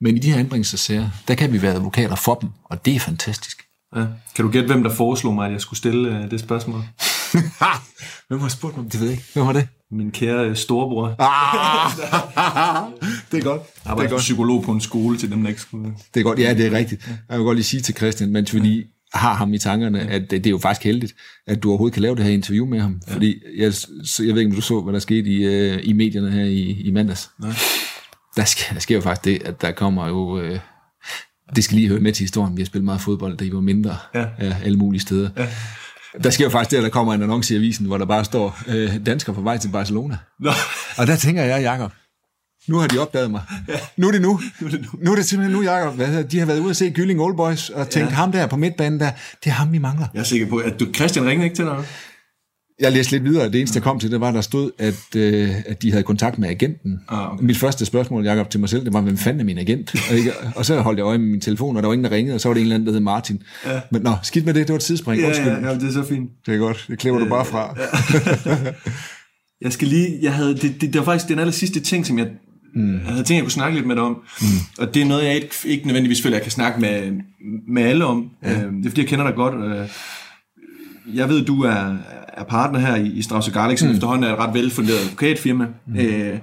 [0.00, 3.00] Men i de her anbringelsessager, der kan vi være advokater for dem, og det er
[3.00, 3.62] fantastisk.
[3.96, 4.04] Ja.
[4.36, 6.84] Kan du gætte, hvem der foreslog mig, at jeg skulle stille uh, det spørgsmål?
[8.28, 9.00] Hvem har spurgt mig det?
[9.00, 9.28] ved jeg ikke.
[9.32, 9.68] Hvem var det?
[9.90, 11.14] Min kære uh, storebror.
[11.18, 11.90] Ah,
[13.32, 13.62] det er godt.
[13.84, 15.94] Jeg arbejder som psykolog på en skole til dem, der ikke skulle...
[16.14, 17.10] Det er godt, ja, det er rigtigt.
[17.28, 20.30] Jeg vil godt lige sige til Christian, mens vi lige har ham i tankerne, at
[20.30, 21.14] det er jo faktisk heldigt,
[21.46, 23.00] at du overhovedet kan lave det her interview med ham.
[23.08, 23.14] Ja.
[23.14, 25.92] Fordi jeg, så jeg ved ikke, om du så, hvad der skete i, uh, i
[25.92, 27.30] medierne her i, i mandags.
[27.40, 27.52] Nej.
[28.36, 30.40] Der, sker, der sker jo faktisk det, at der kommer jo...
[30.40, 30.58] Uh,
[31.56, 32.56] det skal lige høre med til historien.
[32.56, 33.96] Vi har spillet meget fodbold, da I var mindre.
[34.14, 34.26] Ja.
[34.40, 35.30] Ja, alle mulige steder.
[35.36, 35.48] Ja.
[36.22, 38.24] Der sker jo faktisk det, at der kommer en annonce i avisen, hvor der bare
[38.24, 40.16] står, øh, dansker på vej til Barcelona.
[40.40, 40.50] Nå.
[40.96, 41.92] Og der tænker jeg, Jacob,
[42.68, 43.42] nu har de opdaget mig.
[43.68, 43.78] Ja.
[43.96, 44.40] Nu er det nu.
[44.60, 44.88] Nu er det nu.
[44.98, 45.94] Nu er det simpelthen nu, Jacob.
[45.94, 48.14] Hvad de har været ude at se Gylling Old Boys, og tænkt, ja.
[48.14, 49.10] ham der på midtbanen der,
[49.44, 50.06] det er ham, vi mangler.
[50.14, 51.84] Jeg er sikker på, at du, Christian ringede ikke til dig.
[52.80, 55.50] Jeg læste lidt videre, det eneste, jeg kom til, det var, der stod, at, øh,
[55.66, 57.00] at de havde kontakt med agenten.
[57.08, 57.44] Ah, okay.
[57.44, 59.94] Mit første spørgsmål, Jacob, til mig selv, det var, hvem fanden er min agent?
[60.10, 62.16] Og, ikke, og så holdt jeg øje med min telefon, og der var ingen, der
[62.16, 63.42] ringede, og så var det en eller anden, der hed Martin.
[63.66, 63.80] Ja.
[63.90, 65.20] Men nå, skidt med det, det var et tidsspring.
[65.20, 65.48] Ja, Undskyld.
[65.48, 66.30] ja, ja, det er så fint.
[66.46, 67.76] Det er godt, det klæver du bare fra.
[69.62, 72.18] Jeg skal lige, jeg havde, det, det, det var faktisk den aller sidste ting, som
[72.18, 72.28] jeg,
[72.74, 72.94] mm.
[72.94, 74.22] jeg havde tænkt, jeg kunne snakke lidt med dig om.
[74.40, 74.46] Mm.
[74.78, 77.12] Og det er noget, jeg ikke, ikke nødvendigvis føler, jeg kan snakke med,
[77.68, 78.30] med alle om.
[78.42, 78.52] Ja.
[78.52, 79.54] Øh, det er fordi, jeg kender dig godt.
[79.54, 79.88] Øh,
[81.16, 81.96] jeg ved, du er,
[82.36, 83.94] er partner her i, i Strauss Garlic, som mm.
[83.94, 85.66] efterhånden er et ret velfunderet advokatfirma.
[85.86, 85.96] Mm.
[85.96, 86.38] Øh,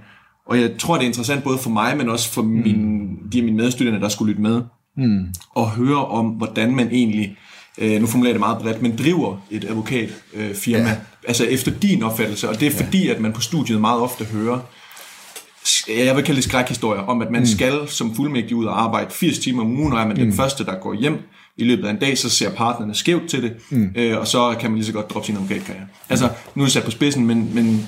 [0.47, 2.47] og jeg tror, det er interessant både for mig, men også for mm.
[2.47, 4.61] min, de af mine medstuderende, der skulle lytte med,
[4.97, 5.25] Mm.
[5.55, 7.37] og høre om, hvordan man egentlig,
[7.77, 10.95] øh, nu formulerer jeg det meget bredt, men driver et advokatfirma, øh, firma, Ja.
[11.27, 14.59] altså efter din opfattelse, og det er fordi, at man på studiet meget ofte hører,
[15.87, 17.47] jeg vil kalde det skrækhistorier, om at man mm.
[17.47, 20.23] skal som fuldmægtig ud og arbejde 80 timer om ugen, og er man mm.
[20.23, 21.17] den første, der går hjem
[21.57, 23.89] i løbet af en dag, så ser partnerne skævt til det, mm.
[23.95, 25.85] øh, og så kan man lige så godt droppe sin advokatkarriere.
[26.09, 27.87] Altså, nu er jeg sat på spidsen, men, men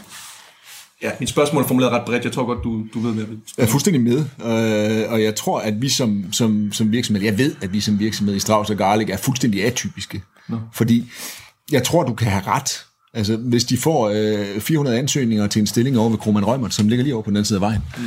[1.02, 2.24] ja, mit spørgsmål er formuleret ret bredt.
[2.24, 5.24] Jeg tror godt, du, du ved, hvad jeg vil Jeg er fuldstændig med, øh, og
[5.24, 8.40] jeg tror, at vi som, som, som virksomhed, jeg ved, at vi som virksomhed i
[8.40, 10.22] Strauss og Garlic er fuldstændig atypiske.
[10.50, 10.60] Nå.
[10.74, 11.12] Fordi
[11.72, 12.86] jeg tror, du kan have ret.
[13.14, 16.88] Altså, hvis de får øh, 400 ansøgninger til en stilling over ved Kroman Rømert, som
[16.88, 18.04] ligger lige over på den anden side af vejen, mm.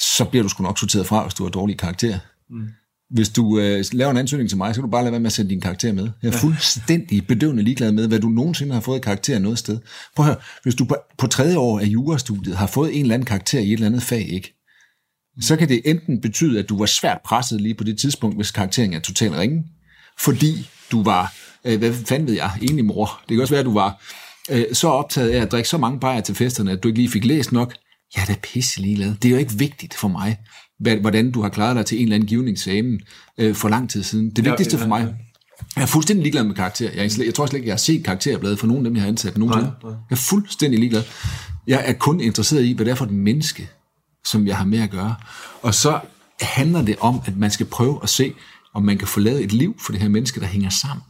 [0.00, 2.18] så bliver du sgu nok sorteret fra, hvis du har dårlige karakterer.
[2.50, 2.66] Mm.
[3.10, 5.26] Hvis du øh, laver en ansøgning til mig, så kan du bare lade være med
[5.26, 6.10] at sætte din karakter med.
[6.22, 9.78] Jeg er fuldstændig bedøvende ligeglad med, hvad du nogensinde har fået karakter noget sted.
[10.16, 13.14] Prøv at høre, hvis du på, på tredje år af jurastudiet har fået en eller
[13.14, 14.54] anden karakter i et eller andet fag, ikke?
[15.40, 18.50] så kan det enten betyde, at du var svært presset lige på det tidspunkt, hvis
[18.50, 19.64] karakteren er totalt ringe,
[20.18, 21.34] fordi du var,
[21.64, 23.20] øh, hvad fanden ved jeg, egentlig mor.
[23.28, 24.02] Det kan også være, at du var
[24.50, 27.10] øh, så optaget af at drikke så mange bajer til festerne, at du ikke lige
[27.10, 27.74] fik læst nok.
[28.16, 29.14] Ja, det er pisse ligeglad.
[29.14, 30.38] Det er jo ikke vigtigt for mig,
[30.80, 33.00] hvad, hvordan du har klaret dig til en eller anden givende eksamen
[33.38, 34.30] øh, for lang tid siden.
[34.30, 35.14] Det vigtigste for mig,
[35.76, 36.90] jeg er fuldstændig ligeglad med karakter.
[36.94, 39.02] Jeg, er jeg tror slet ikke, jeg har set karakterbladet for nogen af dem, jeg
[39.02, 39.66] har ansat nogensinde.
[39.66, 39.92] Nej, nej.
[40.10, 41.02] Jeg er fuldstændig ligeglad.
[41.66, 43.68] Jeg er kun interesseret i, hvad det er for et menneske,
[44.24, 45.14] som jeg har med at gøre.
[45.62, 46.00] Og så
[46.40, 48.32] handler det om, at man skal prøve at se,
[48.74, 51.02] om man kan få lavet et liv for det her menneske, der hænger sammen.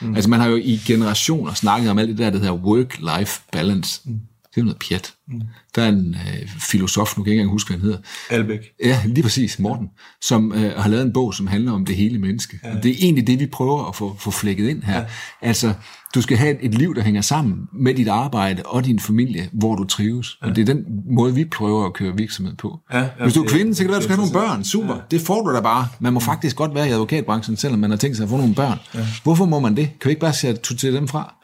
[0.00, 0.14] Mm.
[0.14, 4.00] Altså man har jo i generationer snakket om alt det der, der hedder work-life balance.
[4.04, 4.20] Mm.
[4.54, 5.14] Det er noget pjat.
[5.28, 5.40] Mm.
[5.74, 7.98] Der er en øh, filosof, nu kan jeg ikke engang huske, hvad han hedder.
[8.30, 8.60] Albæk.
[8.84, 9.88] Ja, lige præcis, Morten,
[10.22, 12.60] som øh, har lavet en bog, som handler om det hele menneske.
[12.64, 12.76] Ja.
[12.76, 14.98] Og det er egentlig det, vi prøver at få, få flækket ind her.
[14.98, 15.04] Ja.
[15.42, 15.74] Altså,
[16.14, 19.76] du skal have et liv, der hænger sammen med dit arbejde og din familie, hvor
[19.76, 20.38] du trives.
[20.42, 20.46] Ja.
[20.46, 20.84] Og det er den
[21.14, 22.80] måde, vi prøver at køre virksomhed på.
[22.92, 24.48] Ja, ja, Hvis du er kvinde, så kan det være, at du skal have nogle
[24.48, 24.64] børn.
[24.64, 25.00] Super, ja.
[25.10, 25.88] det får du da bare.
[26.00, 28.54] Man må faktisk godt være i advokatbranchen, selvom man har tænkt sig at få nogle
[28.54, 28.78] børn.
[28.94, 29.06] Ja.
[29.22, 29.90] Hvorfor må man det?
[30.00, 31.34] Kan vi ikke bare du til dem fra?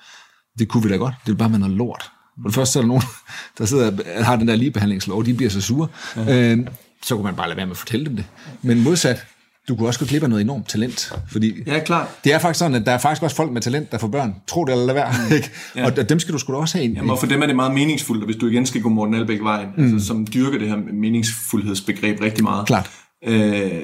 [0.58, 1.14] Det kunne vi da godt.
[1.26, 2.10] Det er bare, man har lort.
[2.42, 3.02] For det første så er der nogen,
[3.58, 5.88] der sidder og har den der ligebehandlingslov, de bliver så sure.
[6.16, 6.52] Ja.
[6.52, 6.66] Øh,
[7.02, 8.24] så kunne man bare lade være med at fortælle dem det.
[8.62, 9.26] Men modsat,
[9.68, 11.12] du kunne også gå glip af noget enormt talent.
[11.32, 12.08] Fordi ja, klart.
[12.24, 14.34] Det er faktisk sådan, at der er faktisk også folk med talent, der får børn.
[14.46, 15.12] Tro det eller lad være.
[15.28, 15.34] Mm.
[15.34, 15.50] Ikke?
[15.76, 15.86] Ja.
[15.86, 16.94] Og dem skal du sgu da også have en.
[16.94, 19.38] Jamen, og for dem er det meget meningsfuldt, hvis du igen skal gå Morten Albæk
[19.42, 19.84] vejen, mm.
[19.84, 22.66] altså, som dyrker det her meningsfuldhedsbegreb rigtig meget.
[22.66, 22.90] Klart.
[23.26, 23.82] Øh,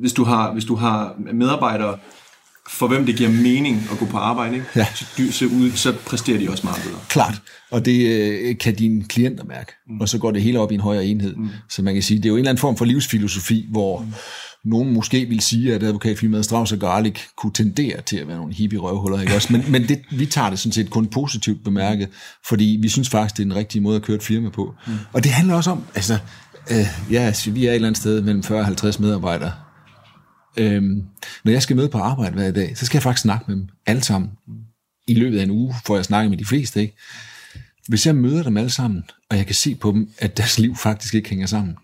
[0.00, 1.98] hvis, du har, hvis du har medarbejdere,
[2.68, 4.66] for hvem det giver mening at gå på arbejde, ikke?
[4.76, 4.86] Ja.
[4.94, 6.98] Så, så, ud, så præsterer de også meget bedre.
[7.08, 10.00] Klart, og det øh, kan dine klienter mærke, mm.
[10.00, 11.34] og så går det hele op i en højere enhed.
[11.36, 11.48] Mm.
[11.68, 14.06] Så man kan sige, det er jo en eller anden form for livsfilosofi, hvor mm.
[14.64, 18.54] nogen måske vil sige, at advokatfirmaet Strauss og Garlic kunne tendere til at være nogle
[18.54, 19.52] hippie røvhuller, ikke også?
[19.52, 22.08] Men, men det, vi tager det sådan set kun positivt bemærket,
[22.48, 24.74] fordi vi synes faktisk, det er den rigtige måde at køre et firma på.
[24.86, 24.92] Mm.
[25.12, 26.18] Og det handler også om, altså,
[26.70, 29.52] øh, ja, vi er et eller andet sted mellem 40 og 50 medarbejdere,
[30.58, 31.02] Øhm,
[31.44, 33.68] når jeg skal møde på arbejde hver dag, så skal jeg faktisk snakke med dem
[33.86, 34.30] alle sammen.
[35.06, 36.80] I løbet af en uge får jeg snakket med de fleste.
[36.80, 36.96] Ikke?
[37.88, 40.76] Hvis jeg møder dem alle sammen, og jeg kan se på dem, at deres liv
[40.76, 41.76] faktisk ikke hænger sammen,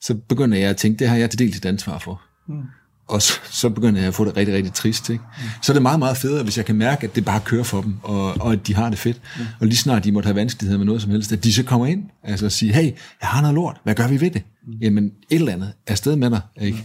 [0.00, 2.22] så begynder jeg at tænke, det har jeg til dels et ansvar for.
[2.48, 2.62] Mm.
[3.08, 5.10] Og så, så begynder jeg at få det rigtig, rigtig trist.
[5.10, 5.24] Ikke?
[5.38, 5.48] Mm.
[5.62, 7.82] Så er det meget, meget federe, hvis jeg kan mærke, at det bare kører for
[7.82, 9.20] dem, og, og at de har det fedt.
[9.38, 9.44] Mm.
[9.60, 11.86] Og lige snart de måtte have vanskeligheder med noget som helst, at de så kommer
[11.86, 12.84] ind altså og siger, hey,
[13.20, 14.42] jeg har noget lort, hvad gør vi ved det?
[14.66, 14.72] Mm.
[14.80, 16.40] Jamen, et eller andet er sted med dig.
[16.60, 16.84] Ikke?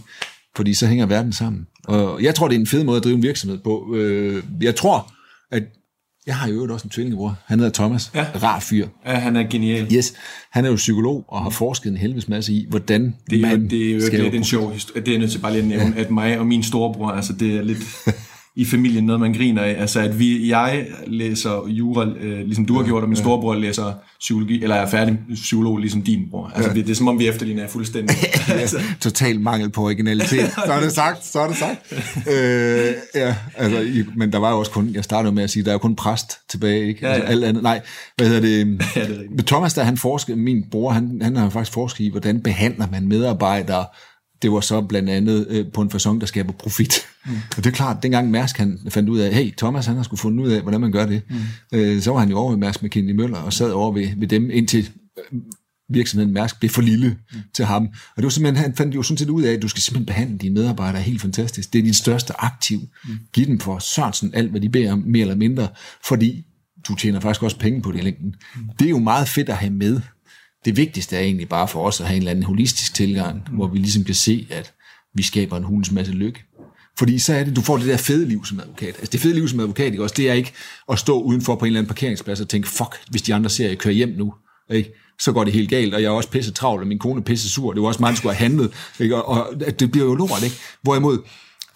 [0.56, 1.66] Fordi så hænger verden sammen.
[1.84, 3.94] Og jeg tror, det er en fed måde at drive en virksomhed på.
[3.94, 5.12] Øh, jeg tror,
[5.52, 5.62] at
[6.26, 7.38] jeg har jo også en tvillingebror.
[7.46, 8.10] Han hedder Thomas.
[8.14, 8.26] Ja.
[8.42, 8.86] Rar fyr.
[9.06, 9.94] Ja, han er genial.
[9.94, 10.14] Yes.
[10.50, 13.70] Han er jo psykolog og har forsket en helvedes masse i, hvordan det er, man
[13.70, 15.04] det er jo er en sjov historie.
[15.04, 16.02] Det er nødt til bare lige at nævne, ja.
[16.02, 17.78] at mig og min storebror, altså det er lidt
[18.56, 19.76] i familien noget, man griner af.
[19.78, 23.92] Altså, at vi, jeg læser jura, øh, ligesom du har gjort, og min storebror læser
[24.20, 26.52] psykologi, eller er færdig psykolog, ligesom din bror.
[26.54, 26.76] Altså, ja.
[26.76, 28.16] det er som om, vi efterligner fuldstændig.
[28.48, 28.78] altså.
[29.00, 30.50] Total mangel på originalitet.
[30.66, 31.92] Så er det sagt, så er det sagt.
[32.32, 35.62] øh, ja, altså, i, men der var jo også kun, jeg startede med at sige,
[35.62, 37.06] der er jo kun præst tilbage, ikke?
[37.06, 37.30] Ja, altså, ja.
[37.32, 37.80] alt andet, nej,
[38.16, 38.78] hvad hedder det?
[38.96, 42.10] ja, det er Thomas, der han forskede, min bror, han, han har faktisk forsket i,
[42.10, 43.84] hvordan behandler man medarbejdere,
[44.42, 46.94] det var så blandt andet øh, på en fasong, der skaber profit.
[47.26, 47.32] Mm.
[47.56, 50.20] Og det er klart, dengang Mærsk han fandt ud af, hey, Thomas han har skulle
[50.20, 51.22] fundet ud af, hvordan man gør det.
[51.30, 51.36] Mm.
[51.78, 54.28] Øh, så var han jo over ved Mærsk McKinney Møller og sad over ved, ved
[54.28, 55.40] dem indtil øh,
[55.88, 57.38] virksomheden Mærsk blev for lille mm.
[57.54, 57.82] til ham.
[57.86, 60.06] Og det var simpelthen, han fandt jo sådan set ud af, at du skal simpelthen
[60.06, 61.72] behandle dine medarbejdere helt fantastisk.
[61.72, 62.80] Det er din største aktiv.
[63.04, 63.18] Mm.
[63.32, 65.68] Giv dem for Sørensen alt, hvad de beder om, mere eller mindre,
[66.06, 66.46] fordi
[66.88, 68.34] du tjener faktisk også penge på det i længden.
[68.56, 68.62] Mm.
[68.78, 70.00] Det er jo meget fedt at have med
[70.66, 73.56] det vigtigste er egentlig bare for os at have en eller anden holistisk tilgang, mm.
[73.56, 74.72] hvor vi ligesom kan se, at
[75.14, 76.44] vi skaber en hulens masse lykke.
[76.98, 78.88] Fordi så er det, du får det der fede liv som advokat.
[78.88, 80.52] Altså det fede liv som advokat, ikke også, det er ikke
[80.92, 83.64] at stå udenfor på en eller anden parkeringsplads og tænke, fuck, hvis de andre ser,
[83.64, 84.34] at jeg kører hjem nu,
[84.70, 84.92] ikke?
[85.20, 87.24] så går det helt galt, og jeg er også pisse travlt, og min kone er
[87.24, 89.24] pisse sur, det var også mig, der skulle have handlet, ikke?
[89.24, 90.56] Og, og, det bliver jo lort, ikke?
[90.82, 91.18] Hvorimod,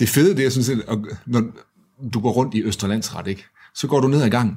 [0.01, 1.43] det fede, det er sådan set, at når
[2.15, 3.45] du går rundt i Østerlandsret, ikke?
[3.75, 4.57] så går du ned ad gangen,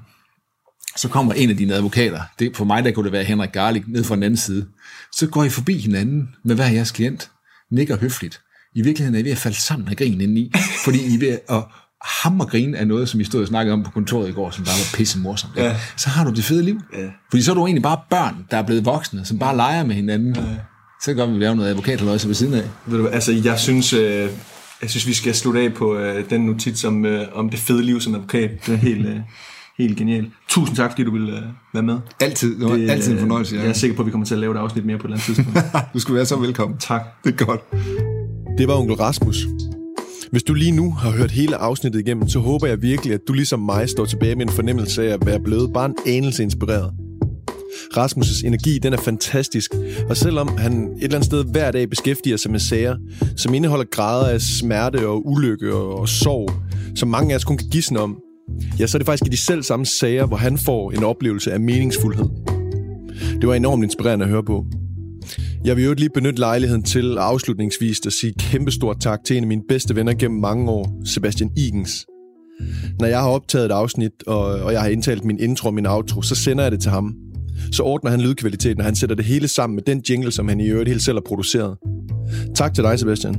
[0.95, 3.87] så kommer en af dine advokater, det, for mig der kunne det være Henrik Garlik,
[3.87, 4.67] ned fra den anden side,
[5.11, 7.31] så går I forbi hinanden med hver jeres klient,
[7.71, 8.41] nikker høfligt.
[8.75, 10.51] I virkeligheden er I ved at falde sammen af grin indeni,
[10.85, 11.63] fordi I er ved at
[12.03, 14.65] hammer grin af noget, som I stod og snakkede om på kontoret i går, som
[14.65, 15.55] bare var pisse morsomt.
[15.55, 15.75] Ja.
[15.97, 16.81] Så har du det fede liv.
[16.93, 17.07] Ja.
[17.29, 19.95] Fordi så er du egentlig bare børn, der er blevet voksne, som bare leger med
[19.95, 20.35] hinanden.
[20.35, 20.41] Ja.
[21.01, 22.69] Så kan vi lave noget advokatløjse ved siden af.
[22.85, 24.29] Ved du, altså, jeg synes, øh,
[24.81, 27.83] jeg synes, vi skal slutte af på øh, den notits om, øh, om det fede
[27.83, 28.51] liv som advokat.
[28.65, 29.05] Det er helt...
[29.05, 29.19] Øh,
[29.77, 30.27] helt genialt.
[30.49, 31.39] Tusind tak, fordi du ville uh,
[31.73, 31.99] være med.
[32.19, 32.59] Altid.
[32.59, 33.55] Det var det, altid en fornøjelse.
[33.55, 33.61] Ja.
[33.61, 35.13] Jeg er sikker på, at vi kommer til at lave et afsnit mere på et
[35.13, 35.59] eller andet tidspunkt.
[35.93, 36.77] du skal være så velkommen.
[36.77, 37.01] Tak.
[37.23, 37.61] Det er godt.
[38.57, 39.45] Det var onkel Rasmus.
[40.31, 43.33] Hvis du lige nu har hørt hele afsnittet igennem, så håber jeg virkelig, at du
[43.33, 46.91] ligesom mig står tilbage med en fornemmelse af at være blevet bare en anelse inspireret.
[47.97, 49.71] Rasmus' energi, den er fantastisk,
[50.09, 52.95] og selvom han et eller andet sted hver dag beskæftiger sig med sager,
[53.37, 56.51] som indeholder grader af smerte og ulykke og, og sorg,
[56.95, 58.17] som mange af os kun kan gisne om,
[58.79, 61.51] ja, så er det faktisk i de selv samme sager, hvor han får en oplevelse
[61.51, 62.25] af meningsfuldhed.
[63.41, 64.65] Det var enormt inspirerende at høre på.
[65.65, 69.47] Jeg vil jo lige benytte lejligheden til afslutningsvis at sige kæmpestort tak til en af
[69.47, 72.05] mine bedste venner gennem mange år, Sebastian Igens.
[72.99, 75.85] Når jeg har optaget et afsnit, og, og jeg har indtalt min intro og min
[75.85, 77.15] outro, så sender jeg det til ham.
[77.71, 80.59] Så ordner han lydkvaliteten, og han sætter det hele sammen med den jingle, som han
[80.59, 81.77] i øvrigt helt selv har produceret.
[82.55, 83.35] Tak til dig, Sebastian.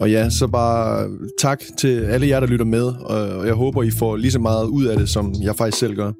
[0.00, 1.08] Og ja, så bare
[1.38, 4.66] tak til alle jer, der lytter med, og jeg håber, I får lige så meget
[4.66, 6.12] ud af det, som jeg faktisk selv gør.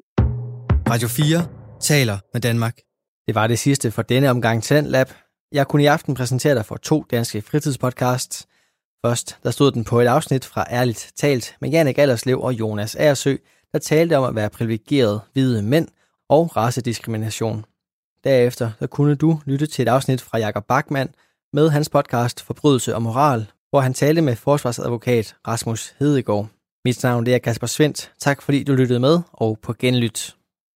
[0.89, 1.45] Radio 4
[1.81, 2.77] taler med Danmark.
[3.27, 5.07] Det var det sidste for denne omgang Talentlab.
[5.51, 8.47] Jeg kunne i aften præsentere dig for to danske fritidspodcasts.
[9.05, 12.95] Først der stod den på et afsnit fra Ærligt Talt med Jannik Allerslev og Jonas
[12.95, 13.35] Aersø,
[13.73, 15.87] der talte om at være privilegeret hvide mænd
[16.29, 17.65] og racediskrimination.
[18.23, 21.09] Derefter der kunne du lytte til et afsnit fra Jakob Bachmann
[21.53, 26.47] med hans podcast Forbrydelse og Moral, hvor han talte med forsvarsadvokat Rasmus Hedegaard.
[26.85, 28.11] Mit navn det er Kasper Svendt.
[28.19, 30.36] Tak fordi du lyttede med, og på genlyt.